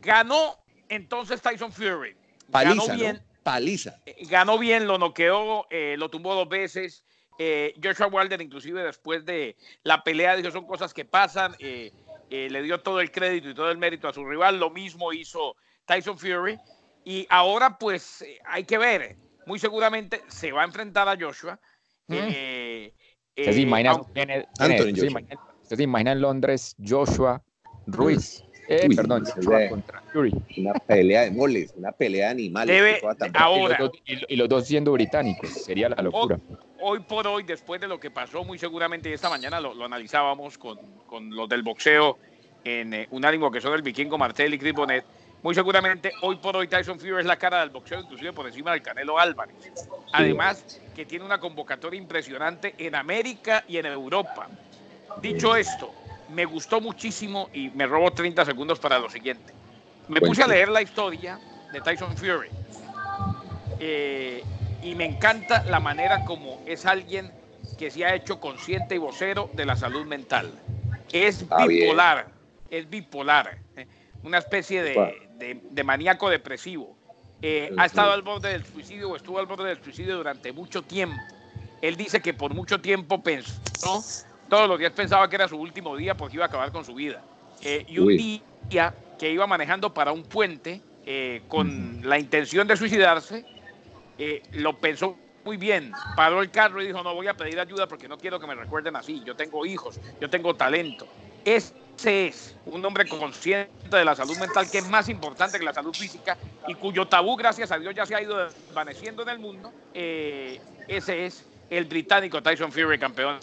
ganó 0.01 0.59
entonces 0.89 1.41
Tyson 1.41 1.73
Fury. 1.73 2.17
Paliza, 2.51 2.87
ganó 2.87 2.95
bien. 2.95 3.23
Paliza. 3.43 4.01
Eh, 4.07 4.27
ganó 4.29 4.59
bien, 4.59 4.87
lo 4.87 4.99
noqueó, 4.99 5.67
eh, 5.71 5.97
lo 5.99 6.09
tumbó 6.09 6.35
dos 6.35 6.49
veces. 6.49 7.05
Eh, 7.45 7.75
Joshua 7.83 8.07
Wilder, 8.07 8.41
inclusive 8.41 8.85
después 8.85 9.25
de 9.25 9.57
la 9.83 10.05
pelea, 10.05 10.37
dijo 10.37 10.53
son 10.53 10.65
cosas 10.65 10.95
que 10.95 11.05
pasan. 11.05 11.57
le 11.59 12.63
dio 12.63 12.81
todo 12.81 13.01
el 13.01 13.11
crédito 13.11 13.51
y 13.51 13.55
todo 13.55 13.69
el 13.71 13.79
mérito 13.79 14.07
a 14.07 14.13
su 14.13 14.25
rival. 14.25 14.61
Lo 14.61 14.71
mismo 14.71 15.13
hizo 15.13 15.57
Tyson 15.85 16.17
Fury. 16.17 16.57
Y 17.05 17.27
ahora, 17.31 17.79
pues, 17.79 18.25
hay 18.45 18.63
que 18.63 18.79
ver. 18.79 19.17
Muy 19.47 19.59
seguramente 19.59 20.23
se 20.29 20.53
va 20.53 20.63
a 20.63 20.67
enfrentar 20.67 21.09
a 21.09 21.17
Joshua. 21.19 21.59
¿Usted, 22.07 22.93
se 23.35 23.61
imagina, 23.61 23.97
¿Usted 23.97 25.77
se 25.77 25.83
imagina 25.83 26.13
en 26.13 26.21
Londres 26.21 26.77
Joshua 26.79 27.43
Ruiz? 27.87 28.45
Eh, 28.73 28.89
perdón, 28.97 29.25
contra 29.69 30.01
Fury. 30.13 30.33
Una 30.57 30.73
pelea 30.73 31.23
de 31.23 31.31
moles, 31.31 31.75
una 31.77 31.93
pelea 31.93 32.27
de 32.27 32.33
animales. 32.33 33.03
ahora. 33.35 33.91
Y 34.07 34.37
los, 34.37 34.49
dos, 34.49 34.67
siendo 34.67 34.93
británicos, 34.93 35.51
sería 35.51 35.91
la 35.91 36.03
locura. 36.03 36.39
Hoy, 36.81 37.01
por 37.01 37.27
hoy, 37.27 37.43
después 37.43 37.81
de 37.81 37.87
lo 37.87 38.01
que 38.01 38.11
pasó, 38.11 38.45
muy 38.45 38.59
seguramente 38.59 39.13
esta 39.13 39.29
mañana 39.29 39.61
lo, 39.61 39.85
analizábamos 39.85 40.57
con, 40.57 40.79
con, 41.07 41.31
los 41.31 41.49
del 41.49 41.63
boxeo 41.63 42.19
en 42.65 42.95
eh, 42.95 43.09
un 43.11 43.25
ánimo 43.25 43.51
que 43.51 43.61
son 43.61 43.75
el 43.75 43.83
vikingo 43.83 44.17
Martel 44.17 44.55
y 44.55 44.59
Chris 44.59 44.73
Bonnet. 44.73 45.05
Muy 45.43 45.55
seguramente 45.55 46.13
hoy 46.23 46.37
por 46.37 46.57
hoy 46.57 46.69
Tyson 46.69 46.99
Fury 46.99 47.19
es 47.19 47.27
la 47.27 47.37
cara 47.37 47.61
del 47.61 47.71
boxeo, 47.71 48.01
inclusive 48.01 48.33
por 48.33 48.47
encima 48.47 48.73
del 48.73 48.81
Canelo 48.81 49.19
Álvarez. 49.19 49.55
Además, 50.13 50.81
que 50.95 51.05
tiene 51.05 51.25
una 51.25 51.41
convocatoria 51.41 51.99
impresionante 51.99 52.75
en 52.79 52.95
América 52.95 53.65
y 53.69 53.77
en 53.77 53.87
Europa. 53.87 54.49
Dicho 55.21 55.57
esto, 55.57 55.93
me 56.33 56.45
gustó 56.45 56.81
muchísimo 56.81 57.51
y 57.53 57.71
me 57.71 57.87
robó 57.87 58.11
30 58.11 58.45
segundos 58.45 58.79
para 58.79 58.99
lo 58.99 59.09
siguiente. 59.09 59.53
Me 60.09 60.21
puse 60.21 60.43
a 60.43 60.47
leer 60.47 60.69
la 60.69 60.83
historia 60.83 61.39
de 61.73 61.81
Tyson 61.81 62.17
Fury 62.17 62.49
eh, 63.79 64.43
y 64.83 64.95
me 64.95 65.05
encanta 65.05 65.63
la 65.65 65.81
manera 65.81 66.25
como 66.25 66.61
es 66.67 66.87
alguien 66.87 67.31
que 67.79 67.91
se 67.91 68.05
ha 68.05 68.15
hecho 68.15 68.41
consciente 68.41 68.95
y 68.95 68.99
vocero 68.99 69.51
de 69.53 69.65
la 69.65 69.77
salud 69.77 70.07
mental. 70.07 70.53
Es 71.13 71.47
bipolar, 71.67 72.29
es 72.71 72.89
bipolar, 72.89 73.59
eh, 73.77 73.87
una 74.23 74.39
especie 74.39 74.83
de, 74.83 75.85
maníaco 75.85 76.31
depresivo. 76.31 76.97
Eh, 77.43 77.73
ha 77.77 77.87
estado 77.87 78.13
al 78.13 78.23
borde 78.23 78.51
del 78.51 78.65
suicidio 78.65 79.11
o 79.11 79.17
estuvo 79.17 79.39
al 79.39 79.47
borde 79.47 79.69
del 79.69 79.83
suicidio 79.83 80.17
durante 80.17 80.53
mucho 80.53 80.83
tiempo. 80.83 81.21
Él 81.81 81.97
dice 81.97 82.21
que 82.21 82.33
por 82.33 82.55
mucho 82.55 82.81
tiempo 82.81 83.23
pensó 83.23 84.03
todos 84.53 84.69
los 84.69 84.79
días 84.79 84.93
pensaba 84.93 85.31
que 85.31 85.37
era 85.37 85.49
su 85.49 85.57
último 85.57 85.97
día 85.97 86.15
porque 86.15 86.37
iba 86.37 86.45
a 86.45 86.49
acabar 86.49 86.71
con 86.71 86.85
su 86.85 86.95
vida. 86.95 87.23
Eh, 87.63 87.87
y 87.89 87.99
un 87.99 88.43
día 88.69 88.95
que 89.19 89.31
iba 89.31 89.47
manejando 89.47 89.95
para 89.95 90.13
un 90.13 90.25
puente 90.25 90.83
eh, 91.07 91.41
con 91.49 92.03
la 92.05 92.19
intención 92.19 92.69
de 92.69 92.77
suicidarse, 92.77 93.47
eh, 94.19 94.43
lo 94.53 94.79
pensó 94.79 95.17
muy 95.47 95.57
bien, 95.57 95.91
paró 96.17 96.43
el 96.43 96.51
carro 96.51 96.83
y 96.83 96.87
dijo, 96.87 97.03
no 97.03 97.15
voy 97.15 97.29
a 97.29 97.35
pedir 97.35 97.59
ayuda 97.59 97.87
porque 97.89 98.09
no 98.09 98.19
quiero 98.19 98.39
que 98.39 98.47
me 98.47 98.55
recuerden 98.55 98.95
así, 98.95 99.23
yo 99.25 99.35
tengo 99.35 99.65
hijos, 99.65 99.99
yo 100.21 100.29
tengo 100.29 100.55
talento. 100.55 101.09
Ese 101.47 101.73
es 101.97 102.55
un 102.67 102.85
hombre 102.85 103.09
consciente 103.09 103.97
de 103.97 104.05
la 104.05 104.15
salud 104.15 104.37
mental 104.37 104.71
que 104.71 104.77
es 104.77 104.89
más 104.91 105.09
importante 105.09 105.59
que 105.59 105.65
la 105.65 105.73
salud 105.73 105.95
física 105.95 106.37
y 106.69 106.75
cuyo 106.75 107.09
tabú, 107.09 107.37
gracias 107.37 107.73
a 107.73 107.79
Dios, 107.79 107.95
ya 107.95 108.05
se 108.05 108.15
ha 108.15 108.21
ido 108.21 108.37
desvaneciendo 108.37 109.23
en 109.23 109.31
el 109.31 109.39
mundo. 109.39 109.73
ese 109.95 111.25
es 111.25 111.47
el 111.71 111.87
británico 111.87 112.43
Tyson 112.43 112.71
Fury, 112.71 112.99
campeón 112.99 113.39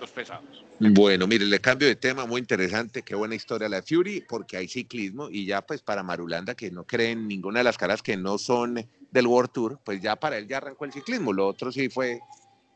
los 0.00 0.10
pesados. 0.10 0.64
Bueno, 0.78 1.26
mire, 1.26 1.44
le 1.44 1.60
cambio 1.60 1.88
de 1.88 1.96
tema, 1.96 2.26
muy 2.26 2.40
interesante, 2.40 3.02
qué 3.02 3.14
buena 3.14 3.34
historia 3.34 3.68
la 3.68 3.80
de 3.80 3.82
Fury, 3.82 4.24
porque 4.28 4.56
hay 4.56 4.68
ciclismo 4.68 5.28
y 5.30 5.46
ya 5.46 5.62
pues 5.62 5.82
para 5.82 6.02
Marulanda, 6.02 6.54
que 6.54 6.70
no 6.70 6.84
creen 6.84 7.28
ninguna 7.28 7.60
de 7.60 7.64
las 7.64 7.78
caras 7.78 8.02
que 8.02 8.16
no 8.16 8.38
son 8.38 8.86
del 9.10 9.26
World 9.26 9.52
Tour, 9.52 9.78
pues 9.84 10.00
ya 10.00 10.16
para 10.16 10.38
él 10.38 10.48
ya 10.48 10.58
arrancó 10.58 10.84
el 10.84 10.92
ciclismo, 10.92 11.32
lo 11.32 11.46
otro 11.46 11.70
sí 11.70 11.88
fue, 11.88 12.20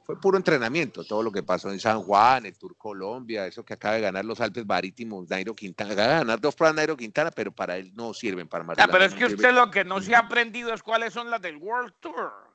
fue 0.04 0.20
puro 0.20 0.36
entrenamiento, 0.36 1.04
todo 1.04 1.22
lo 1.22 1.32
que 1.32 1.42
pasó 1.42 1.70
en 1.70 1.80
San 1.80 2.02
Juan, 2.02 2.46
el 2.46 2.56
Tour 2.56 2.76
Colombia, 2.76 3.46
eso 3.46 3.64
que 3.64 3.74
acaba 3.74 3.94
de 3.94 4.02
ganar 4.02 4.24
los 4.24 4.40
Alpes 4.40 4.66
Marítimos, 4.66 5.28
Nairo 5.28 5.54
Quintana, 5.54 5.92
acaba 5.92 6.08
de 6.08 6.18
ganar 6.18 6.40
dos 6.40 6.54
pruebas 6.54 6.76
Nairo 6.76 6.96
Quintana, 6.96 7.30
pero 7.30 7.50
para 7.52 7.76
él 7.76 7.92
no 7.94 8.12
sirven 8.14 8.46
para 8.46 8.64
Marulanda. 8.64 8.92
pero 8.92 9.04
es 9.04 9.14
que 9.14 9.24
usted 9.26 9.52
lo 9.52 9.70
que 9.70 9.84
no 9.84 10.00
se 10.00 10.14
ha 10.14 10.20
aprendido 10.20 10.72
es 10.72 10.82
cuáles 10.82 11.12
son 11.12 11.30
las 11.30 11.40
del 11.40 11.56
World 11.56 11.94
Tour 12.00 12.45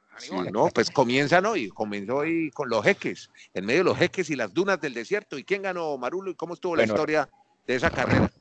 no, 0.52 0.70
pues 0.70 0.92
comienzan 0.92 1.46
hoy, 1.46 1.70
comenzó 1.70 2.18
hoy 2.18 2.52
con 2.52 2.70
los 2.70 2.84
jeques, 2.84 3.30
en 3.54 3.66
medio 3.66 3.80
de 3.80 3.86
los 3.86 3.98
jeques 3.98 4.30
y 4.30 4.36
las 4.36 4.54
dunas 4.54 4.80
del 4.80 4.94
desierto. 4.94 5.38
¿Y 5.38 5.44
quién 5.44 5.62
ganó, 5.62 5.98
Marulo? 5.98 6.32
¿Y 6.32 6.36
cómo 6.36 6.54
estuvo 6.54 6.76
la 6.76 6.84
historia 6.84 7.30
de 7.68 7.76
esa 7.76 7.90
carrera? 7.90 8.32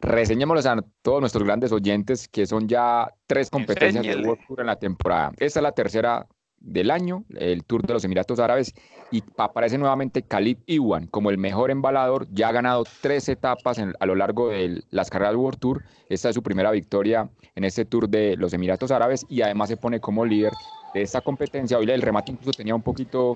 Reseñémoslos 0.00 0.66
a 0.66 0.76
todos 1.02 1.20
nuestros 1.20 1.44
grandes 1.44 1.70
oyentes, 1.72 2.26
que 2.28 2.46
son 2.46 2.68
ya 2.68 3.08
tres 3.26 3.48
competencias 3.50 4.04
de 4.04 4.16
World 4.22 4.44
Tour 4.46 4.60
en 4.60 4.66
la 4.66 4.76
temporada. 4.76 5.32
Esta 5.38 5.60
es 5.60 5.62
la 5.62 5.72
tercera 5.72 6.26
del 6.62 6.90
año, 6.90 7.24
el 7.30 7.64
Tour 7.64 7.86
de 7.86 7.92
los 7.92 8.04
Emiratos 8.04 8.38
Árabes, 8.38 8.74
y 9.10 9.22
aparece 9.36 9.78
nuevamente 9.78 10.22
Khalid 10.22 10.58
Iwan 10.66 11.06
como 11.08 11.30
el 11.30 11.38
mejor 11.38 11.70
embalador, 11.70 12.26
ya 12.30 12.48
ha 12.48 12.52
ganado 12.52 12.84
tres 13.00 13.28
etapas 13.28 13.78
a 13.78 14.06
lo 14.06 14.14
largo 14.14 14.48
de 14.48 14.82
las 14.90 15.10
carreras 15.10 15.34
World 15.34 15.58
Tour, 15.58 15.84
esta 16.08 16.28
es 16.28 16.34
su 16.34 16.42
primera 16.42 16.70
victoria 16.70 17.28
en 17.54 17.64
este 17.64 17.84
Tour 17.84 18.08
de 18.08 18.36
los 18.36 18.52
Emiratos 18.52 18.90
Árabes 18.90 19.26
y 19.28 19.42
además 19.42 19.68
se 19.68 19.76
pone 19.76 20.00
como 20.00 20.24
líder 20.24 20.52
de 20.94 21.02
esta 21.02 21.20
competencia, 21.20 21.78
hoy 21.78 21.90
el 21.90 22.02
remate 22.02 22.32
incluso 22.32 22.52
tenía 22.52 22.74
un 22.74 22.82
poquito 22.82 23.34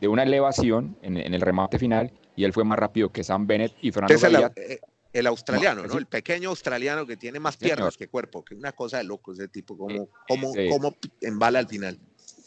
de 0.00 0.08
una 0.08 0.24
elevación 0.24 0.96
en, 1.02 1.16
el 1.16 1.40
remate 1.40 1.78
final 1.78 2.12
y 2.34 2.44
él 2.44 2.52
fue 2.52 2.64
más 2.64 2.78
rápido 2.78 3.10
que 3.10 3.24
Sam 3.24 3.46
Bennett 3.46 3.72
y 3.80 3.90
Fernando 3.92 4.26
el, 4.26 4.52
eh, 4.56 4.80
el, 5.12 5.26
australiano, 5.26 5.86
¿no? 5.86 5.96
El 5.96 6.06
pequeño 6.06 6.50
australiano 6.50 7.06
que 7.06 7.16
tiene 7.16 7.40
más 7.40 7.56
piernas 7.56 7.96
que 7.96 8.08
cuerpo, 8.08 8.44
que 8.44 8.54
una 8.54 8.72
cosa 8.72 8.98
de 8.98 9.04
loco 9.04 9.32
ese 9.32 9.48
tipo, 9.48 9.76
como, 9.76 10.08
como, 10.28 10.52
como 10.70 10.96
embala 11.22 11.60
al 11.60 11.68
final 11.68 11.98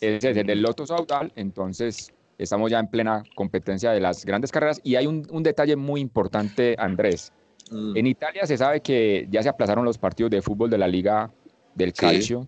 es 0.01 0.23
el 0.23 0.45
del 0.45 0.61
Loto 0.61 0.85
Saudal, 0.85 1.31
entonces 1.35 2.13
estamos 2.37 2.71
ya 2.71 2.79
en 2.79 2.87
plena 2.87 3.23
competencia 3.35 3.91
de 3.91 3.99
las 3.99 4.25
grandes 4.25 4.51
carreras 4.51 4.79
y 4.83 4.95
hay 4.95 5.07
un, 5.07 5.43
detalle 5.43 5.75
muy 5.75 6.01
importante, 6.01 6.75
Andrés. 6.77 7.33
Mm. 7.71 7.97
En 7.97 8.07
Italia 8.07 8.45
se 8.45 8.57
sabe 8.57 8.81
que 8.81 9.27
ya 9.29 9.43
se 9.43 9.49
aplazaron 9.49 9.85
los 9.85 9.97
partidos 9.97 10.31
de 10.31 10.41
fútbol 10.41 10.69
de 10.69 10.77
la 10.77 10.87
Liga 10.87 11.31
del 11.75 11.93
Calcio. 11.93 12.47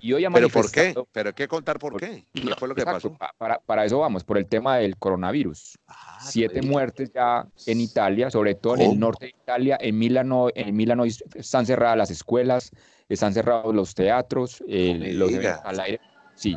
Y 0.00 0.12
hoy 0.12 0.26
¿Pero 0.32 0.48
por 0.48 0.70
qué? 0.70 0.94
¿Pero 1.12 1.28
hay 1.28 1.34
que 1.34 1.48
contar 1.48 1.78
por, 1.78 1.96
qué? 1.98 2.26
¿Qué 2.32 2.54
fue 2.58 2.68
lo 2.68 2.74
que 2.74 2.84
pasó? 2.84 3.16
Para, 3.38 3.84
eso 3.84 3.98
vamos, 3.98 4.24
por 4.24 4.38
el 4.38 4.46
tema 4.46 4.78
del 4.78 4.96
coronavirus. 4.96 5.78
Ah, 5.88 6.18
Siete 6.20 6.62
muertes 6.62 7.12
ya 7.12 7.46
en 7.66 7.80
Italia, 7.80 8.30
sobre 8.30 8.54
todo 8.54 8.76
en 8.76 8.82
el 8.82 8.98
norte 8.98 9.26
de 9.26 9.30
Italia. 9.30 9.78
En 9.80 9.98
Milano, 9.98 10.48
en 10.54 10.76
Milano 10.76 11.04
están 11.04 11.66
cerradas 11.66 11.96
las 11.96 12.10
escuelas, 12.10 12.70
están 13.08 13.32
cerrados 13.32 13.74
los 13.74 13.94
teatros, 13.94 14.62
los 14.66 15.32
al 15.64 15.80
aire 15.80 16.00
Sí. 16.34 16.56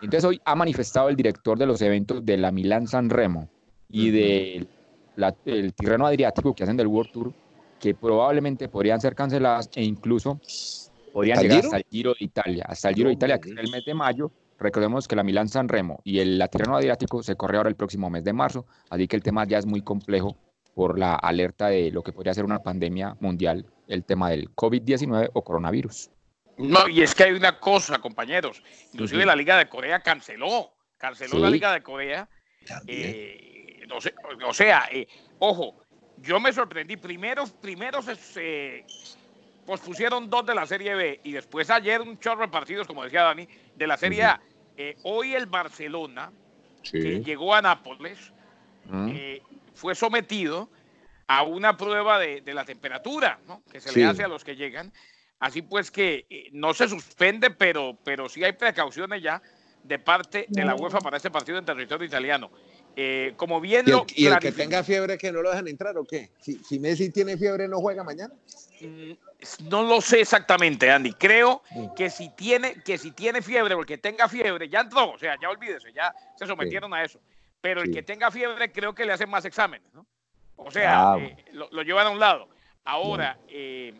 Entonces 0.00 0.24
hoy 0.24 0.40
ha 0.44 0.54
manifestado 0.54 1.08
el 1.08 1.16
director 1.16 1.58
de 1.58 1.66
los 1.66 1.82
eventos 1.82 2.24
de 2.24 2.36
la 2.36 2.50
Milán 2.50 2.86
San 2.86 3.10
Remo 3.10 3.48
y 3.88 4.10
del 4.10 4.68
de 5.44 5.72
Tirreno 5.72 6.06
Adriático 6.06 6.54
que 6.54 6.62
hacen 6.62 6.76
del 6.76 6.86
World 6.86 7.10
Tour 7.10 7.32
que 7.78 7.94
probablemente 7.94 8.68
podrían 8.68 9.00
ser 9.00 9.14
canceladas 9.14 9.70
e 9.74 9.82
incluso 9.82 10.40
podrían 11.12 11.40
llegar 11.40 11.58
hasta 11.64 11.76
el 11.76 11.86
Giro 11.90 12.10
de 12.10 12.24
Italia, 12.24 12.64
hasta 12.68 12.88
el 12.88 12.94
Giro 12.94 13.08
de 13.08 13.14
Italia 13.14 13.38
que 13.38 13.50
es 13.50 13.56
el 13.56 13.70
mes 13.70 13.84
de 13.84 13.94
mayo. 13.94 14.30
Recordemos 14.58 15.06
que 15.06 15.14
la 15.14 15.22
Milán 15.22 15.48
San 15.48 15.68
Remo 15.68 16.00
y 16.04 16.18
el 16.18 16.42
Tirreno 16.50 16.76
Adriático 16.76 17.22
se 17.22 17.36
corre 17.36 17.58
ahora 17.58 17.68
el 17.68 17.76
próximo 17.76 18.10
mes 18.10 18.24
de 18.24 18.32
marzo, 18.32 18.66
así 18.90 19.06
que 19.06 19.16
el 19.16 19.22
tema 19.22 19.44
ya 19.46 19.58
es 19.58 19.66
muy 19.66 19.82
complejo 19.82 20.36
por 20.74 20.98
la 20.98 21.14
alerta 21.14 21.68
de 21.68 21.90
lo 21.90 22.02
que 22.02 22.12
podría 22.12 22.34
ser 22.34 22.44
una 22.44 22.62
pandemia 22.62 23.16
mundial, 23.20 23.66
el 23.86 24.04
tema 24.04 24.30
del 24.30 24.48
COVID-19 24.54 25.30
o 25.32 25.42
coronavirus. 25.42 26.10
No, 26.58 26.88
y 26.88 27.02
es 27.02 27.14
que 27.14 27.24
hay 27.24 27.32
una 27.32 27.58
cosa, 27.58 27.98
compañeros. 27.98 28.62
Inclusive 28.92 29.24
la 29.24 29.36
Liga 29.36 29.56
de 29.56 29.68
Corea 29.68 30.00
canceló, 30.00 30.72
canceló 30.96 31.38
la 31.38 31.50
Liga 31.50 31.72
de 31.72 31.82
Corea. 31.82 32.28
Eh, 32.86 33.86
o 34.46 34.52
sea, 34.52 34.88
eh, 34.92 35.06
ojo, 35.38 35.80
yo 36.18 36.40
me 36.40 36.52
sorprendí. 36.52 36.96
Primero, 36.96 37.44
primero 37.60 38.02
se, 38.02 38.84
pospusieron 39.68 40.30
dos 40.30 40.46
de 40.46 40.54
la 40.54 40.66
Serie 40.66 40.94
B 40.94 41.20
y 41.24 41.32
después 41.32 41.68
ayer 41.68 42.00
un 42.00 42.18
chorro 42.18 42.40
de 42.40 42.48
partidos, 42.48 42.86
como 42.86 43.04
decía 43.04 43.24
Dani, 43.24 43.46
de 43.76 43.86
la 43.86 43.98
Serie 43.98 44.24
A. 44.24 44.40
Eh, 44.78 44.96
hoy 45.02 45.34
el 45.34 45.44
Barcelona, 45.44 46.32
que 46.82 47.20
llegó 47.22 47.54
a 47.54 47.60
Nápoles, 47.60 48.32
fue 49.74 49.94
sometido 49.94 50.70
a 51.26 51.42
una 51.42 51.76
prueba 51.76 52.18
de, 52.18 52.42
la 52.54 52.64
temperatura 52.64 53.40
¿no? 53.46 53.62
que 53.70 53.78
se 53.78 53.92
le 53.92 54.06
hace 54.06 54.24
a 54.24 54.28
los 54.28 54.42
que 54.42 54.56
llegan 54.56 54.90
Así 55.40 55.62
pues 55.62 55.90
que 55.90 56.26
eh, 56.30 56.48
no 56.52 56.74
se 56.74 56.88
suspende, 56.88 57.50
pero, 57.50 57.96
pero 58.02 58.28
sí 58.28 58.42
hay 58.42 58.52
precauciones 58.52 59.22
ya 59.22 59.40
de 59.84 59.98
parte 59.98 60.46
de 60.48 60.64
la 60.64 60.74
UEFA 60.74 60.98
para 60.98 61.16
este 61.16 61.30
partido 61.30 61.58
en 61.58 61.64
territorio 61.64 62.06
italiano. 62.06 62.50
Eh, 63.00 63.34
como 63.36 63.60
bien 63.60 63.84
¿Y 63.86 63.92
el, 63.92 64.02
¿Y 64.16 64.26
el 64.26 64.38
que 64.40 64.50
tenga 64.50 64.82
fiebre 64.82 65.16
que 65.18 65.30
no 65.30 65.40
lo 65.40 65.50
dejan 65.50 65.68
entrar 65.68 65.96
o 65.96 66.04
qué? 66.04 66.30
Si, 66.40 66.58
si 66.64 66.80
Messi 66.80 67.10
tiene 67.10 67.36
fiebre, 67.36 67.68
¿no 67.68 67.78
juega 67.78 68.02
mañana? 68.02 68.34
Mm, 68.80 69.12
no 69.68 69.84
lo 69.84 70.00
sé 70.00 70.22
exactamente, 70.22 70.90
Andy. 70.90 71.12
Creo 71.12 71.62
que 71.94 72.10
si 72.10 72.30
tiene 72.30 72.82
que 72.82 72.98
si 72.98 73.12
tiene 73.12 73.40
fiebre 73.40 73.74
o 73.74 73.80
el 73.80 73.86
que 73.86 73.98
tenga 73.98 74.28
fiebre, 74.28 74.68
ya 74.68 74.80
entró, 74.80 75.12
o 75.12 75.18
sea, 75.18 75.36
ya 75.40 75.48
olvídese, 75.48 75.92
ya 75.92 76.12
se 76.34 76.44
sometieron 76.44 76.92
a 76.92 77.04
eso. 77.04 77.20
Pero 77.60 77.82
el 77.82 77.92
que 77.92 78.02
tenga 78.02 78.32
fiebre, 78.32 78.72
creo 78.72 78.92
que 78.92 79.06
le 79.06 79.12
hacen 79.12 79.30
más 79.30 79.44
exámenes, 79.44 79.94
¿no? 79.94 80.04
O 80.56 80.72
sea, 80.72 81.12
ah, 81.12 81.18
eh, 81.20 81.36
lo, 81.52 81.82
llevan 81.82 82.08
a 82.08 82.10
un 82.10 82.18
lado. 82.18 82.48
Ahora, 82.84 83.38
eh, 83.46 83.94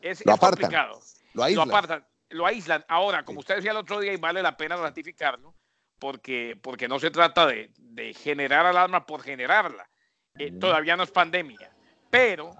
es, 0.00 0.22
complicado. 0.38 1.00
Lo 1.32 1.42
aíslan. 1.42 1.68
Lo 1.68 1.74
apartan, 1.74 2.06
lo 2.28 2.46
aíslan. 2.46 2.84
Ahora, 2.86 3.24
como 3.24 3.40
usted 3.40 3.56
decía 3.56 3.72
el 3.72 3.78
otro 3.78 3.98
día, 3.98 4.12
y 4.12 4.16
vale 4.16 4.42
la 4.42 4.56
pena 4.56 4.76
ratificarlo, 4.76 5.52
porque, 5.98 6.58
porque 6.60 6.88
no 6.88 6.98
se 6.98 7.10
trata 7.10 7.46
de, 7.46 7.70
generar 8.14 8.66
alarma 8.66 9.06
por 9.06 9.22
generarla. 9.22 9.88
Eh, 10.36 10.52
todavía 10.52 10.96
no 10.96 11.04
es 11.04 11.10
pandemia. 11.10 11.70
Pero 12.10 12.50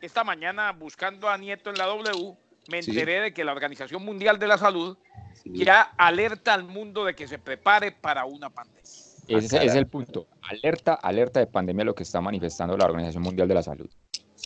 esta 0.00 0.24
mañana, 0.24 0.72
buscando 0.72 1.28
a 1.28 1.36
Nieto 1.36 1.70
en 1.70 1.78
la 1.78 1.86
W, 1.86 2.36
me 2.68 2.78
enteré 2.78 3.20
de 3.20 3.34
que 3.34 3.44
la 3.44 3.52
Organización 3.52 4.04
Mundial 4.04 4.38
de 4.38 4.48
la 4.48 4.58
Salud 4.58 4.96
ya 5.44 5.82
alerta 5.96 6.54
al 6.54 6.64
mundo 6.64 7.04
de 7.04 7.14
que 7.14 7.26
se 7.28 7.38
prepare 7.38 7.92
para 7.92 8.24
una 8.24 8.50
pandemia. 8.50 8.80
Ese, 9.28 9.64
es 9.64 9.74
el 9.74 9.86
punto. 9.86 10.26
Alerta, 10.42 10.94
alerta 10.94 11.38
de 11.40 11.46
pandemia 11.46 11.84
lo 11.84 11.94
que 11.94 12.02
está 12.02 12.20
manifestando 12.20 12.76
la 12.76 12.86
Organización 12.86 13.22
Mundial 13.22 13.46
de 13.46 13.54
la 13.54 13.62
Salud. 13.62 13.88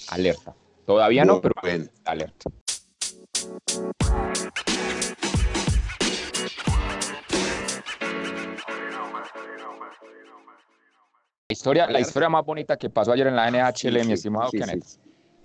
Alerta. 0.09 0.55
Todavía 0.85 1.25
no, 1.25 1.41
pero 1.41 1.55
alerta. 2.05 2.51
Historia, 11.55 11.87
la 11.89 12.01
historia 12.01 12.29
más 12.29 12.45
bonita 12.45 12.77
que 12.77 12.91
pasó 12.91 13.13
ayer 13.13 13.27
en 13.27 13.37
la 13.37 13.51
NHL, 13.51 14.05
mi 14.07 14.13
estimado 14.13 14.51
Kenneth. 14.51 14.85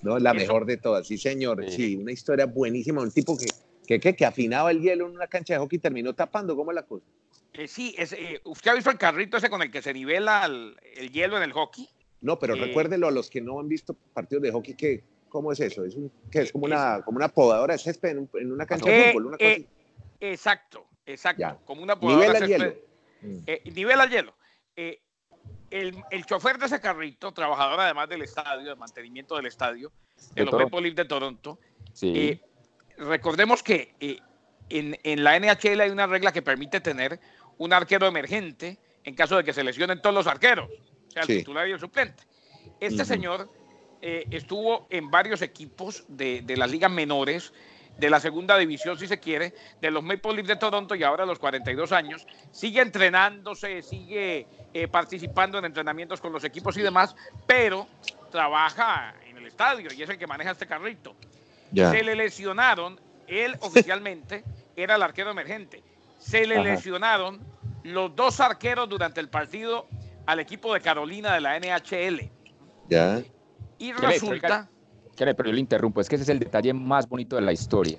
No, 0.01 0.18
la 0.20 0.34
mejor 0.34 0.66
de 0.66 0.78
todas, 0.78 1.08
sí, 1.08 1.18
señor. 1.18 1.63
Sí, 1.70 1.96
una 1.96 2.12
historia 2.12 2.46
buenísima. 2.46 3.01
Un 3.01 3.12
tipo 3.12 3.38
que, 3.38 3.48
que, 3.86 4.00
que, 4.00 4.16
que 4.16 4.25
afinaba 4.25 4.72
el 4.72 4.82
hielo 4.82 5.08
en 5.08 5.16
una 5.16 5.28
cancha 5.28 5.54
de 5.54 5.60
hockey 5.60 5.78
y 5.78 5.80
terminó 5.80 6.13
tapando. 6.13 6.56
¿Cómo 6.56 6.72
es 6.72 6.75
la 6.75 6.84
cosa? 6.84 7.06
Eh, 7.54 7.68
sí, 7.68 7.96
es, 7.98 8.13
eh, 8.13 8.39
¿usted 8.46 8.72
ha 8.72 8.74
visto 8.75 8.89
el 8.89 8.98
carrito 8.98 9.38
ese 9.38 9.50
con 9.50 9.62
el 9.62 9.72
que 9.72 9.82
se 9.82 9.94
nivela 9.94 10.46
el, 10.46 11.12
hielo 11.12 11.38
en 11.38 11.44
el 11.44 11.51
hockey? 11.51 11.89
No, 12.22 12.39
pero 12.39 12.56
eh, 12.56 12.60
recuérdelo 12.60 13.08
a 13.08 13.12
los 13.12 13.30
que 13.30 13.42
no 13.42 13.60
han 13.60 13.68
visto 13.68 13.96
partidos 14.13 14.44
de 14.44 14.51
hockey, 14.51 14.75
que, 14.75 15.04
¿cómo 15.28 15.51
es 15.51 15.60
eso? 15.60 15.84
Es, 15.84 15.98
es 16.32 16.51
como, 16.51 16.66
una, 16.66 17.01
como 17.04 17.18
una 17.18 17.30
podadora 17.30 17.74
de 17.74 17.80
césped 17.80 18.10
en, 18.10 18.51
una 18.51 18.66
cancha 18.66 18.89
de 18.89 19.12
fútbol. 19.12 19.25
Una 19.28 19.38
cosa 19.38 19.56
exacto, 20.20 20.88
exacto. 21.06 21.60
Como 21.66 21.82
una 21.82 22.00
podadora 22.00 22.39
nivela 22.39 22.68
de 22.68 22.80
césped. 23.46 23.74
nivela 23.74 24.04
el 24.04 24.10
hielo. 24.10 24.36
El, 25.72 26.04
el, 26.10 26.26
chofer 26.26 26.58
de 26.58 26.66
ese 26.66 26.80
carrito, 26.80 27.32
trabajador 27.32 27.80
además 27.80 28.10
del 28.10 28.24
estadio, 28.24 28.70
de 28.70 28.76
mantenimiento 28.76 29.36
del 29.36 29.46
estadio, 29.46 29.92
de, 30.34 30.46
los 30.46 30.54
Maple 30.54 30.82
Leafs 30.82 30.96
de 30.96 31.06
Toronto, 31.06 31.60
recordemos 32.98 33.62
que 33.62 33.96
en, 34.70 34.98
en, 35.04 35.24
la 35.24 35.40
NHL 35.40 35.82
hay 35.82 35.90
una 35.90 36.08
regla 36.08 36.32
que 36.32 36.42
permite 36.42 36.82
tener 36.82 37.20
un 37.58 37.74
arquero 37.74 38.08
emergente 38.08 38.80
en 39.04 39.16
caso 39.16 39.38
de 39.38 39.44
que 39.44 39.54
se 39.54 39.64
lesionen 39.64 40.02
todos 40.02 40.16
los 40.16 40.28
arqueros, 40.28 40.70
o 40.70 41.12
sea, 41.12 41.24
el 41.24 41.28
titular 41.28 41.68
y 41.68 41.72
el 41.72 41.80
suplente. 41.80 42.24
Este 42.80 43.06
señor 43.06 43.50
eh, 44.02 44.26
estuvo 44.32 44.88
en 44.90 45.12
varios 45.12 45.42
equipos 45.42 46.06
de, 46.08 46.42
de, 46.42 46.58
las 46.58 46.72
ligas 46.72 46.92
menores, 46.92 47.54
de 48.00 48.10
la 48.10 48.20
segunda 48.20 48.58
división, 48.58 48.98
si 48.98 49.08
se 49.08 49.20
quiere, 49.20 49.53
de 49.82 49.91
los 49.91 50.03
Maple 50.03 50.34
Leafs 50.34 50.48
de 50.48 50.56
Toronto 50.56 50.96
y 50.96 51.03
ahora 51.03 51.24
a 51.24 51.25
los 51.25 51.38
42 51.38 51.91
años, 51.91 52.25
sigue 52.51 52.82
entrenándose, 52.82 53.82
sigue 53.82 54.48
eh, 54.74 54.88
participando 54.88 55.58
en 55.58 55.65
entrenamientos 55.65 56.22
con 56.22 56.32
los 56.32 56.44
equipos 56.44 56.77
y 56.77 56.82
demás, 56.82 57.15
pero 57.46 57.88
trabaja 58.32 59.13
en 59.27 59.38
el 59.38 59.48
estadio 59.48 59.89
y 59.94 60.01
es 60.01 60.10
el 60.10 60.18
que 60.18 60.27
maneja 60.27 60.51
este 60.51 60.65
carrito. 60.65 61.15
Se 61.74 62.03
le 62.03 62.15
lesionaron, 62.15 63.00
él 63.27 63.58
oficialmente 63.60 64.44
era 64.75 64.96
el 64.96 65.03
arquero 65.03 65.32
emergente. 65.32 65.84
Se 66.18 66.46
le 66.48 66.62
lesionaron 66.63 67.39
los 67.84 68.15
dos 68.15 68.39
arqueros 68.39 68.88
durante 68.89 69.19
el 69.19 69.30
partido 69.30 69.88
al 70.26 70.39
equipo 70.39 70.74
de 70.74 70.82
Carolina 70.82 71.34
de 71.34 71.41
la 71.41 71.60
NHL. 71.60 72.30
Ya. 72.88 73.21
Y 73.78 73.93
resulta. 73.93 74.69
Pero 75.25 75.49
yo 75.49 75.53
le 75.53 75.60
interrumpo, 75.60 76.01
es 76.01 76.10
que 76.10 76.15
ese 76.15 76.23
es 76.23 76.29
el 76.29 76.39
detalle 76.39 76.73
más 76.73 77.08
bonito 77.08 77.36
de 77.36 77.41
la 77.41 77.51
historia. 77.51 77.97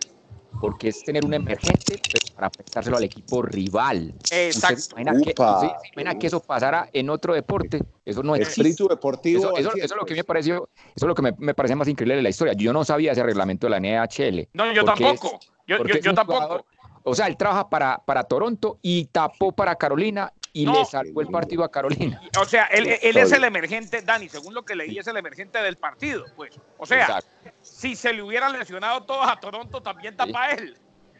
Porque 0.60 0.88
es 0.88 1.04
tener 1.04 1.24
un 1.24 1.32
emergente 1.32 2.00
para 2.34 2.50
prestárselo 2.50 2.96
al 2.96 3.04
equipo 3.04 3.40
rival. 3.40 4.12
Exacto. 4.32 4.98
imagina, 4.98 6.18
que, 6.18 6.26
eso 6.26 6.40
pasara 6.40 6.88
en 6.92 7.08
otro 7.08 7.34
deporte. 7.34 7.80
Eso 8.04 8.24
no 8.24 8.34
es 8.34 8.48
espíritu 8.48 8.88
deportivo. 8.88 9.56
Eso, 9.56 9.72
es 9.76 9.94
lo 9.94 10.04
que 10.04 10.14
me 10.16 10.24
pareció, 10.24 10.68
eso 10.96 11.06
es 11.06 11.08
lo 11.08 11.14
que 11.14 11.22
me, 11.22 11.54
parece 11.54 11.76
más 11.76 11.86
increíble 11.86 12.16
de 12.16 12.22
la 12.22 12.30
historia. 12.30 12.54
Yo 12.54 12.72
no 12.72 12.84
sabía 12.84 13.12
ese 13.12 13.22
reglamento 13.22 13.68
de 13.68 13.70
la 13.70 13.78
NHL. 13.78 14.48
No, 14.52 14.72
yo 14.72 14.84
tampoco. 14.84 15.38
yo, 15.68 16.14
tampoco. 16.14 16.66
O 17.04 17.14
sea, 17.14 17.28
él 17.28 17.36
trabaja 17.36 17.70
para, 17.70 18.02
para 18.04 18.24
Toronto 18.24 18.78
y 18.82 19.04
tapó 19.06 19.52
para 19.52 19.76
Carolina 19.76 20.32
y 20.52 20.66
le 20.66 20.84
sacó 20.84 21.20
el 21.20 21.28
partido 21.28 21.64
a 21.64 21.70
Carolina. 21.70 22.20
O 22.40 22.44
sea, 22.44 22.64
él, 22.66 22.86
es 22.88 23.32
el 23.32 23.44
emergente, 23.44 24.02
Dani, 24.02 24.28
según 24.28 24.54
lo 24.54 24.64
que 24.64 24.74
leí, 24.74 24.98
es 24.98 25.06
el 25.06 25.16
emergente 25.16 25.58
del 25.58 25.76
partido, 25.76 26.24
pues. 26.36 26.58
O 26.78 26.86
sea, 26.86 27.20
si 27.62 27.94
se 27.94 28.12
le 28.12 28.22
hubieran 28.22 28.52
lesionado 28.52 29.02
todos 29.02 29.28
a 29.28 29.36
Toronto, 29.38 29.80
también 29.82 30.16
tapa 30.16 30.50
él. 30.50 30.76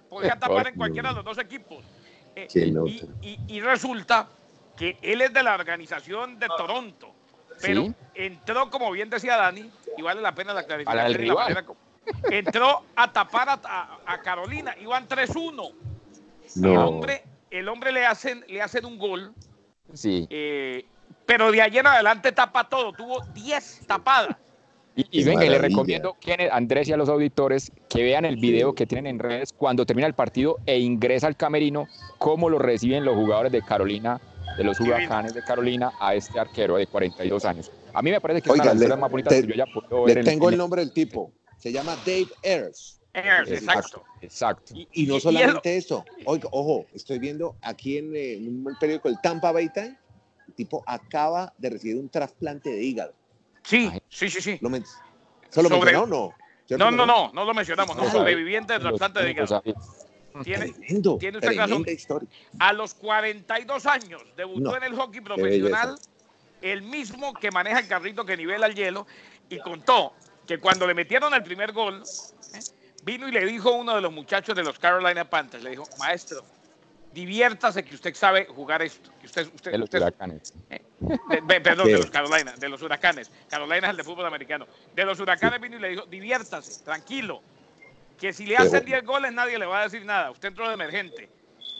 Podría 0.09 0.38
tapar 0.38 0.69
en 0.69 0.75
cualquiera 0.75 1.11
de 1.11 1.16
los 1.16 1.25
dos 1.25 1.38
equipos. 1.38 1.85
Eh, 2.35 2.49
y, 3.49 3.61
resulta 3.61 4.29
que 4.77 4.97
él 5.03 5.21
es 5.21 5.33
de 5.33 5.43
la 5.43 5.55
organización 5.55 6.38
de 6.38 6.49
Toronto, 6.49 7.12
pero 7.61 7.95
entró, 8.14 8.71
como 8.71 8.90
bien 8.90 9.11
decía 9.11 9.37
Dani, 9.37 9.71
y 9.97 10.03
vale 10.03 10.21
la 10.21 10.35
pena 10.35 10.55
la 10.55 10.64
clarificación 10.64 11.77
entró 12.31 12.83
a 12.97 13.12
tapar 13.12 13.61
a, 13.62 14.19
Carolina, 14.23 14.75
iban 14.81 15.09
3-1. 15.09 15.73
El, 16.57 16.77
hombre, 16.77 17.23
el 17.50 17.68
hombre 17.68 17.92
le 17.92 18.06
hacen, 18.06 18.44
le 18.48 18.62
hacen 18.62 18.84
un 18.84 18.98
gol. 18.98 19.34
Sí. 19.92 20.26
Eh, 20.30 20.84
pero 21.26 21.50
de 21.50 21.62
ayer 21.62 21.80
en 21.80 21.88
adelante 21.88 22.32
tapa 22.32 22.68
todo, 22.68 22.92
tuvo 22.92 23.20
10 23.34 23.86
tapadas. 23.86 24.36
Y, 24.96 25.24
venga, 25.24 25.42
le 25.42 25.58
recomiendo 25.58 26.16
a 26.50 26.56
Andrés 26.56 26.88
y 26.88 26.92
a 26.92 26.96
los 26.96 27.08
auditores 27.08 27.72
que 27.88 28.02
vean 28.02 28.24
el 28.24 28.36
video 28.36 28.74
que 28.74 28.86
tienen 28.86 29.06
en 29.06 29.18
redes 29.18 29.52
cuando 29.52 29.86
termina 29.86 30.06
el 30.06 30.14
partido 30.14 30.58
e 30.66 30.78
ingresa 30.78 31.26
al 31.26 31.36
camerino, 31.36 31.86
cómo 32.18 32.50
lo 32.50 32.58
reciben 32.58 33.04
los 33.04 33.14
jugadores 33.14 33.52
de 33.52 33.62
Carolina, 33.62 34.20
de 34.58 34.64
los 34.64 34.80
huracanes 34.80 35.32
de 35.32 35.42
Carolina, 35.42 35.92
a 36.00 36.14
este 36.14 36.38
arquero 36.38 36.76
de 36.76 36.86
42 36.86 37.44
años. 37.44 37.70
A 37.94 38.02
mí 38.02 38.10
me 38.10 38.20
parece 38.20 38.42
que 38.42 38.50
es 38.50 38.54
una 38.56 38.74
de 38.74 38.88
las 38.88 38.98
más 38.98 39.10
bonitas 39.10 39.32
que 39.32 39.46
yo 39.46 39.54
ya 39.54 39.66
puedo 39.66 40.04
ver. 40.04 40.16
Le 40.16 40.24
tengo 40.24 40.50
el 40.50 40.58
nombre 40.58 40.80
del 40.80 40.92
tipo. 40.92 41.32
Se 41.58 41.72
llama 41.72 41.96
Dave 42.04 42.28
Ayers. 42.44 42.99
Ayers, 43.12 43.51
exacto. 43.51 44.05
Exacto. 44.20 44.75
Y, 44.92 45.07
no 45.07 45.18
solamente 45.18 45.77
eso. 45.77 46.05
Oiga, 46.25 46.49
ojo, 46.53 46.87
estoy 46.94 47.18
viendo 47.18 47.57
aquí 47.62 47.99
en, 47.99 48.09
un 48.49 48.77
periódico, 48.79 49.09
el 49.09 49.20
Tampa 49.20 49.53
Bay 49.53 49.68
Times, 49.70 49.96
el 50.49 50.55
tipo 50.55 50.83
acaba 50.87 51.53
de 51.59 51.70
recibir 51.70 51.96
un 51.96 52.09
trasplante 52.09 52.70
de 52.70 52.83
hígado. 52.83 53.14
Sí, 53.62 53.90
sí, 54.09 54.31
sí, 54.31 54.40
sí. 54.40 54.59
¿Lo 54.61 54.70
¿Se 55.49 55.62
lo 55.62 55.68
mencionó 55.68 56.03
o 56.03 56.07
no? 56.07 56.35
No, 56.77 56.90
no, 56.90 57.05
no, 57.05 57.33
no 57.33 57.44
lo 57.44 57.55
mencionamos. 57.55 57.96
No, 57.96 58.09
sobreviviente 58.11 58.75
de 58.75 58.81
trasplante 58.81 59.23
de 59.23 59.31
hígado. 59.31 59.62
Tiene, 60.44 60.73
tiene 61.18 61.38
usted 61.38 61.57
razón. 61.57 61.85
Historia. 61.88 62.29
A 62.61 62.73
los 62.73 62.94
42 62.94 63.87
años 63.87 64.23
debutó 64.37 64.77
en 64.77 64.85
el 64.85 64.94
hockey 64.94 65.20
profesional, 65.20 65.99
el 66.62 66.83
mismo 66.83 67.35
que 67.35 67.51
maneja 67.51 67.81
el 67.81 67.88
carrito 67.88 68.25
que 68.25 68.37
nivela 68.37 68.66
el 68.66 68.75
hielo, 68.77 69.07
y 69.49 69.59
contó 69.59 70.12
que 70.46 70.59
cuando 70.59 70.87
le 70.87 70.94
metieron 70.94 71.35
el 71.35 71.42
primer 71.42 71.73
gol, 71.73 72.03
¿eh? 72.55 72.61
Vino 73.04 73.28
y 73.28 73.32
le 73.32 73.44
dijo 73.44 73.70
a 73.70 73.76
uno 73.76 73.94
de 73.94 74.00
los 74.00 74.12
muchachos 74.12 74.54
de 74.54 74.62
los 74.62 74.78
Carolina 74.78 75.24
Panthers, 75.28 75.62
le 75.62 75.70
dijo, 75.70 75.84
maestro, 75.98 76.44
diviértase 77.12 77.84
que 77.84 77.94
usted 77.94 78.14
sabe 78.14 78.46
jugar 78.46 78.82
esto. 78.82 79.10
Que 79.20 79.26
usted, 79.26 79.48
usted, 79.54 79.72
de 79.72 79.78
los 79.78 79.92
huracanes. 79.92 80.54
¿eh? 80.70 80.82
perdón, 81.62 81.86
de 81.86 81.98
los 81.98 82.10
Carolina, 82.10 82.54
de 82.56 82.68
los 82.68 82.82
huracanes. 82.82 83.30
Carolina 83.48 83.86
es 83.86 83.90
el 83.90 83.96
de 83.96 84.04
fútbol 84.04 84.26
americano. 84.26 84.66
De 84.94 85.04
los 85.04 85.18
huracanes 85.20 85.60
vino 85.60 85.76
y 85.76 85.80
le 85.80 85.88
dijo, 85.90 86.06
diviértase, 86.06 86.84
tranquilo, 86.84 87.42
que 88.18 88.32
si 88.32 88.46
le 88.46 88.56
hacen 88.56 88.84
10 88.84 89.04
goles 89.04 89.32
nadie 89.32 89.58
le 89.58 89.66
va 89.66 89.80
a 89.80 89.84
decir 89.84 90.04
nada, 90.04 90.30
usted 90.30 90.48
entró 90.48 90.68
de 90.68 90.74
emergente. 90.74 91.28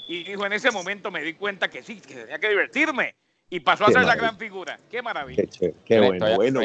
Y 0.09 0.24
dijo, 0.24 0.44
en 0.44 0.52
ese 0.52 0.70
momento 0.70 1.11
me 1.11 1.22
di 1.22 1.35
cuenta 1.35 1.68
que 1.68 1.83
sí, 1.83 2.00
que 2.00 2.14
tenía 2.14 2.38
que 2.38 2.48
divertirme 2.48 3.14
y 3.50 3.61
pasó 3.61 3.85
a 3.85 3.92
ser 3.92 4.04
la 4.04 4.16
gran 4.16 4.37
figura. 4.38 4.78
Qué 4.90 5.02
maravilla. 5.02 5.44
Qué, 5.85 5.98
bueno. 5.98 6.18
Todavía, 6.18 6.37
bueno 6.37 6.61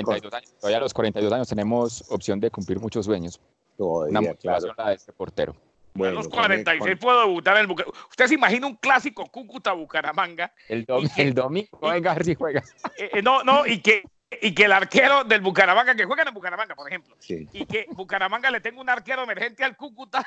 todavía 0.60 0.78
a 0.78 0.80
los 0.80 0.94
42 0.94 1.34
años 1.34 1.50
tenemos 1.50 2.06
opción 2.10 2.40
de 2.40 2.50
cumplir 2.50 2.80
muchos 2.80 3.06
sueños. 3.06 3.40
Todavía, 3.78 4.20
Una 4.20 4.34
claro. 4.36 4.74
la 4.78 4.90
de 4.90 4.96
este 4.96 5.14
portero. 5.14 5.56
Bueno, 5.94 6.20
a 6.20 6.24
los 6.24 6.28
46 6.28 6.98
puedo 7.00 7.22
debutar 7.22 7.56
en 7.56 7.62
el 7.62 7.68
Bucaramanga. 7.68 8.00
Usted 8.10 8.28
se 8.28 8.34
imagina 8.34 8.68
un 8.68 8.76
clásico 8.76 9.26
Cúcuta-Bucaramanga. 9.28 10.54
El, 10.68 10.86
el 11.18 11.34
domingo, 11.34 11.80
venga, 11.82 12.16
si 12.22 12.36
juega. 12.36 12.62
Eh, 12.98 13.10
eh, 13.14 13.22
no, 13.22 13.44
no, 13.44 13.66
y 13.66 13.80
que, 13.80 14.04
y 14.42 14.54
que 14.54 14.66
el 14.66 14.74
arquero 14.74 15.24
del 15.24 15.42
Bucaramanga, 15.42 15.96
que 15.96 16.06
juega 16.06 16.24
en 16.24 16.34
Bucaramanga, 16.34 16.76
por 16.76 16.88
ejemplo, 16.88 17.16
y 17.28 17.66
que 17.66 17.88
Bucaramanga 17.92 18.52
le 18.52 18.60
tenga 18.60 18.82
un 18.82 18.90
arquero 18.90 19.24
emergente 19.24 19.64
al 19.64 19.78
Cúcuta 19.78 20.26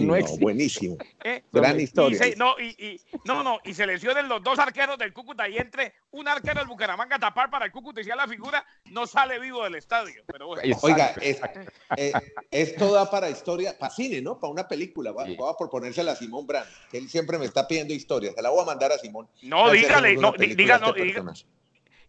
no, 0.00 0.38
buenísimo. 0.38 0.96
Eh, 1.24 1.44
Gran 1.52 1.78
historia. 1.78 2.18
no, 2.36 2.58
y, 2.58 3.00
no, 3.24 3.44
no, 3.44 3.60
y 3.64 3.74
se 3.74 3.86
lesionen 3.86 4.28
los 4.28 4.42
dos 4.42 4.58
arqueros 4.58 4.98
del 4.98 5.12
Cúcuta 5.12 5.48
y 5.48 5.56
entre 5.56 5.94
un 6.10 6.26
arquero 6.26 6.58
del 6.58 6.66
Bucaramanga 6.66 7.14
a 7.14 7.18
tapar 7.20 7.48
para 7.48 7.66
el 7.66 7.70
Cúcuta 7.70 8.00
y 8.00 8.04
sea 8.04 8.16
la 8.16 8.26
figura, 8.26 8.64
no 8.90 9.06
sale 9.06 9.38
vivo 9.38 9.62
del 9.62 9.76
estadio. 9.76 10.22
Pero 10.26 10.48
Oiga, 10.80 11.14
eh, 11.20 12.12
esto 12.50 12.92
da 12.92 13.08
para 13.08 13.30
historia, 13.30 13.78
para 13.78 13.94
cine, 13.94 14.20
¿no? 14.20 14.38
Para 14.40 14.52
una 14.52 14.66
película. 14.66 15.12
Voy, 15.12 15.36
a 15.48 15.56
proponérsela 15.56 16.12
a 16.12 16.16
Simón 16.16 16.44
Brand, 16.44 16.66
que 16.90 16.98
él 16.98 17.08
siempre 17.08 17.38
me 17.38 17.44
está 17.44 17.68
pidiendo 17.68 17.94
historias. 17.94 18.34
Se 18.34 18.42
la 18.42 18.50
voy 18.50 18.62
a 18.62 18.66
mandar 18.66 18.90
a 18.90 18.98
Simón. 18.98 19.28
No, 19.42 19.70
dígale, 19.70 20.16
no, 20.16 20.32
dígale, 20.32 20.84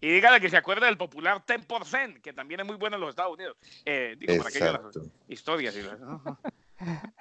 y 0.04 0.12
dígale 0.12 0.42
que 0.42 0.50
se 0.50 0.58
acuerde 0.58 0.86
del 0.86 0.98
popular 0.98 1.46
10%, 1.46 2.20
que 2.20 2.34
también 2.34 2.60
es 2.60 2.66
muy 2.66 2.76
bueno 2.76 2.98
en 2.98 3.02
los 3.02 3.12
Estados 3.12 3.36
Unidos. 3.36 3.56
Eh, 3.86 4.18
digo, 4.20 4.36
para 4.38 4.50
aquellas 4.50 4.82
historias. 5.30 5.76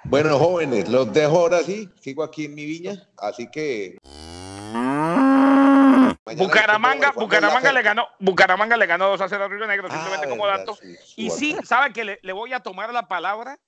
Bueno, 0.05 0.37
jóvenes, 0.37 0.89
los 0.89 1.11
dejo 1.13 1.39
ahora 1.39 1.63
sí. 1.63 1.89
Sigo 1.99 2.23
aquí 2.23 2.45
en 2.45 2.55
mi 2.55 2.65
viña, 2.65 3.07
así 3.17 3.49
que. 3.49 3.97
Bucaramanga, 6.37 7.11
Bucaramanga 7.11 7.71
le 7.71 7.81
ganó, 7.81 8.07
Bucaramanga 8.19 8.77
le 8.77 8.85
ganó 8.85 9.09
2 9.09 9.21
a 9.21 9.29
0 9.29 9.43
a 9.43 9.47
Río 9.47 9.67
Negro, 9.67 9.89
simplemente 9.89 10.25
ah, 10.25 10.29
como 10.29 10.47
dato. 10.47 10.77
y 11.15 11.29
sí, 11.29 11.55
¿saben 11.63 11.93
que 11.93 12.19
le, 12.21 12.33
voy 12.33 12.53
a 12.53 12.59
tomar 12.59 12.93
la 12.93 13.07
palabra? 13.07 13.59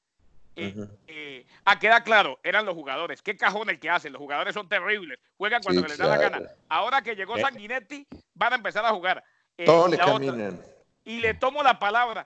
Eh, 0.57 0.73
eh, 1.07 1.45
a 1.65 1.77
queda 1.79 2.01
claro, 2.01 2.39
eran 2.41 2.65
los 2.65 2.75
jugadores. 2.75 3.21
¿Qué 3.21 3.35
cajones 3.35 3.77
que 3.77 3.89
hacen? 3.89 4.13
Los 4.13 4.21
jugadores 4.21 4.53
son 4.53 4.69
terribles. 4.69 5.19
Juegan 5.37 5.61
cuando 5.61 5.85
les 5.85 5.97
da 5.97 6.07
la 6.07 6.17
gana. 6.17 6.49
Ahora 6.69 7.01
que 7.01 7.15
llegó 7.15 7.35
eh. 7.37 7.41
Sanguinetti, 7.41 8.07
van 8.33 8.53
a 8.53 8.55
empezar 8.55 8.85
a 8.85 8.91
jugar. 8.91 9.23
Todos 9.65 9.91
le 9.91 9.97
caminan. 9.97 10.61
y 11.03 11.19
le 11.19 11.33
tomo 11.33 11.61
la 11.61 11.77
palabra. 11.77 12.25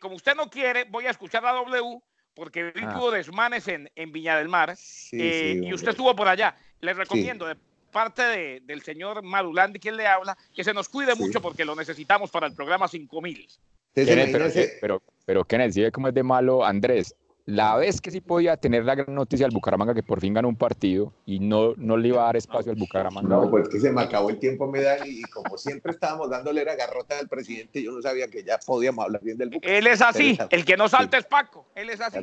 como 0.00 0.16
usted 0.16 0.34
no 0.34 0.50
quiere, 0.50 0.84
voy 0.84 1.06
a 1.06 1.10
escuchar 1.10 1.46
a 1.46 1.52
W 1.52 2.02
porque 2.38 2.70
vi 2.70 2.82
ah. 2.84 3.10
desmanes 3.12 3.66
en, 3.66 3.90
en, 3.96 4.12
Viña 4.12 4.38
del 4.38 4.48
Mar 4.48 4.76
eh, 5.12 5.60
y 5.60 5.74
usted 5.74 5.88
estuvo 5.88 6.14
por 6.14 6.28
allá. 6.28 6.54
Le 6.80 6.94
recomiendo 6.94 7.46
de 7.46 7.56
parte 7.90 8.22
de, 8.22 8.62
del 8.64 8.82
señor 8.82 9.24
Madulandi, 9.24 9.80
quien 9.80 9.96
le 9.96 10.06
habla, 10.06 10.38
que 10.54 10.62
se 10.62 10.72
nos 10.72 10.88
cuide 10.88 11.16
mucho 11.16 11.42
porque 11.42 11.64
lo 11.64 11.74
necesitamos 11.74 12.30
para 12.30 12.46
el 12.46 12.54
programa 12.54 12.86
5000. 12.86 13.48
Pero, 13.92 14.50
pero, 14.80 15.02
pero, 15.26 15.44
Kenneth, 15.44 15.92
cómo 15.92 16.08
es 16.08 16.14
de 16.14 16.22
malo 16.22 16.64
Andrés? 16.64 17.12
La 17.48 17.76
vez 17.76 18.02
que 18.02 18.10
sí 18.10 18.20
podía 18.20 18.58
tener 18.58 18.84
la 18.84 18.94
gran 18.94 19.14
noticia 19.14 19.46
al 19.46 19.52
Bucaramanga 19.52 19.94
que 19.94 20.02
por 20.02 20.20
fin 20.20 20.34
ganó 20.34 20.50
un 20.50 20.56
partido 20.56 21.14
y 21.24 21.40
no, 21.40 21.72
no 21.78 21.96
le 21.96 22.08
iba 22.08 22.20
a 22.20 22.26
dar 22.26 22.36
espacio 22.36 22.70
al 22.70 22.76
Bucaramanga. 22.76 23.26
No, 23.26 23.50
pues 23.50 23.70
que 23.70 23.80
se 23.80 23.90
me 23.90 24.02
acabó 24.02 24.28
el 24.28 24.38
tiempo, 24.38 24.70
me 24.70 24.82
da, 24.82 24.98
y 25.06 25.22
como 25.22 25.56
siempre 25.56 25.92
estábamos 25.92 26.28
dándole 26.28 26.62
la 26.62 26.76
garrota 26.76 27.18
al 27.18 27.26
presidente, 27.26 27.82
yo 27.82 27.92
no 27.92 28.02
sabía 28.02 28.28
que 28.28 28.44
ya 28.44 28.58
podíamos 28.58 29.02
hablar 29.02 29.22
bien 29.22 29.38
del 29.38 29.48
Bucaramanga. 29.48 29.78
Él 29.78 29.86
es 29.86 30.02
así, 30.02 30.38
el 30.50 30.66
que 30.66 30.76
no 30.76 30.90
salta 30.90 31.16
es 31.16 31.24
Paco, 31.24 31.66
él 31.74 31.88
es 31.88 32.02
así. 32.02 32.18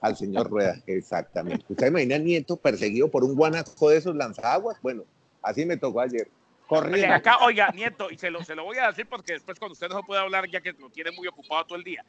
Al, 0.00 0.16
señor 0.16 0.48
Rueda, 0.48 0.78
exactamente. 0.86 1.66
¿Usted 1.68 1.88
imagina 1.88 2.14
al 2.14 2.24
nieto 2.24 2.56
perseguido 2.56 3.10
por 3.10 3.24
un 3.24 3.36
guanaco 3.36 3.90
de 3.90 3.98
esos 3.98 4.16
lanzaguas? 4.16 4.78
Bueno, 4.80 5.04
así 5.42 5.66
me 5.66 5.76
tocó 5.76 6.00
ayer. 6.00 6.30
Corriendo. 6.66 7.14
Acá, 7.14 7.44
oiga, 7.44 7.70
nieto, 7.72 8.10
y 8.10 8.16
se 8.16 8.30
lo, 8.30 8.42
se 8.42 8.54
lo 8.54 8.64
voy 8.64 8.78
a 8.78 8.86
decir 8.86 9.06
porque 9.06 9.34
después 9.34 9.58
cuando 9.58 9.74
usted 9.74 9.90
no 9.90 9.98
se 9.98 10.06
puede 10.06 10.22
hablar, 10.22 10.48
ya 10.48 10.62
que 10.62 10.72
lo 10.72 10.88
tiene 10.88 11.10
muy 11.10 11.28
ocupado 11.28 11.66
todo 11.66 11.76
el 11.76 11.84
día. 11.84 12.02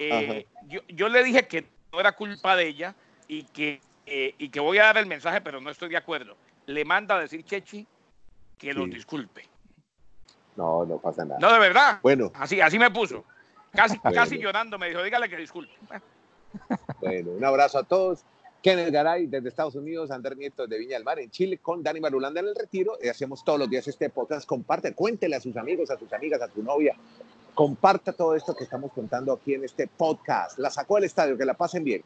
Eh, 0.00 0.48
yo, 0.66 0.80
yo 0.88 1.08
le 1.08 1.22
dije 1.22 1.46
que 1.46 1.64
era 2.00 2.12
culpa 2.12 2.56
de 2.56 2.66
ella 2.66 2.94
y 3.28 3.44
que, 3.44 3.80
eh, 4.06 4.34
y 4.38 4.48
que 4.48 4.60
voy 4.60 4.78
a 4.78 4.84
dar 4.84 4.98
el 4.98 5.06
mensaje, 5.06 5.40
pero 5.40 5.60
no 5.60 5.70
estoy 5.70 5.88
de 5.88 5.96
acuerdo. 5.96 6.36
Le 6.66 6.84
manda 6.84 7.16
a 7.16 7.20
decir 7.20 7.44
Chechi 7.44 7.86
que 8.58 8.72
lo 8.72 8.86
disculpe. 8.86 9.48
No, 10.56 10.84
no 10.84 10.98
pasa 10.98 11.24
nada. 11.24 11.40
No, 11.40 11.52
de 11.52 11.58
verdad. 11.58 11.98
Bueno. 12.02 12.30
Así, 12.34 12.60
así 12.60 12.78
me 12.78 12.90
puso. 12.90 13.24
Casi, 13.72 13.98
casi 14.14 14.38
llorando 14.38 14.78
me 14.78 14.88
dijo, 14.88 15.02
dígale 15.02 15.28
que 15.28 15.36
disculpe. 15.36 15.72
Bueno, 17.00 17.32
un 17.32 17.44
abrazo 17.44 17.78
a 17.78 17.84
todos. 17.84 18.24
Kenneth 18.62 18.90
Garay 18.92 19.26
desde 19.26 19.50
Estados 19.50 19.74
Unidos, 19.74 20.10
Ander 20.10 20.38
Nieto 20.38 20.66
de 20.66 20.78
Viña 20.78 20.94
del 20.94 21.04
Mar 21.04 21.18
en 21.18 21.30
Chile, 21.30 21.58
con 21.58 21.82
Dani 21.82 22.00
Marulanda 22.00 22.40
en 22.40 22.46
el 22.46 22.54
retiro. 22.54 22.96
Y 23.02 23.08
hacemos 23.08 23.44
todos 23.44 23.58
los 23.58 23.68
días 23.68 23.86
este 23.88 24.08
podcast. 24.08 24.46
Comparte, 24.48 24.94
cuéntele 24.94 25.36
a 25.36 25.40
sus 25.40 25.56
amigos, 25.58 25.90
a 25.90 25.98
sus 25.98 26.10
amigas, 26.14 26.40
a 26.40 26.48
tu 26.48 26.62
novia, 26.62 26.96
comparta 27.54 28.12
todo 28.12 28.34
esto 28.34 28.54
que 28.54 28.64
estamos 28.64 28.92
contando 28.92 29.32
aquí 29.32 29.54
en 29.54 29.64
este 29.64 29.86
podcast. 29.86 30.58
La 30.58 30.70
sacó 30.70 30.96
del 30.96 31.04
estadio, 31.04 31.38
que 31.38 31.44
la 31.44 31.54
pasen 31.54 31.84
bien. 31.84 32.02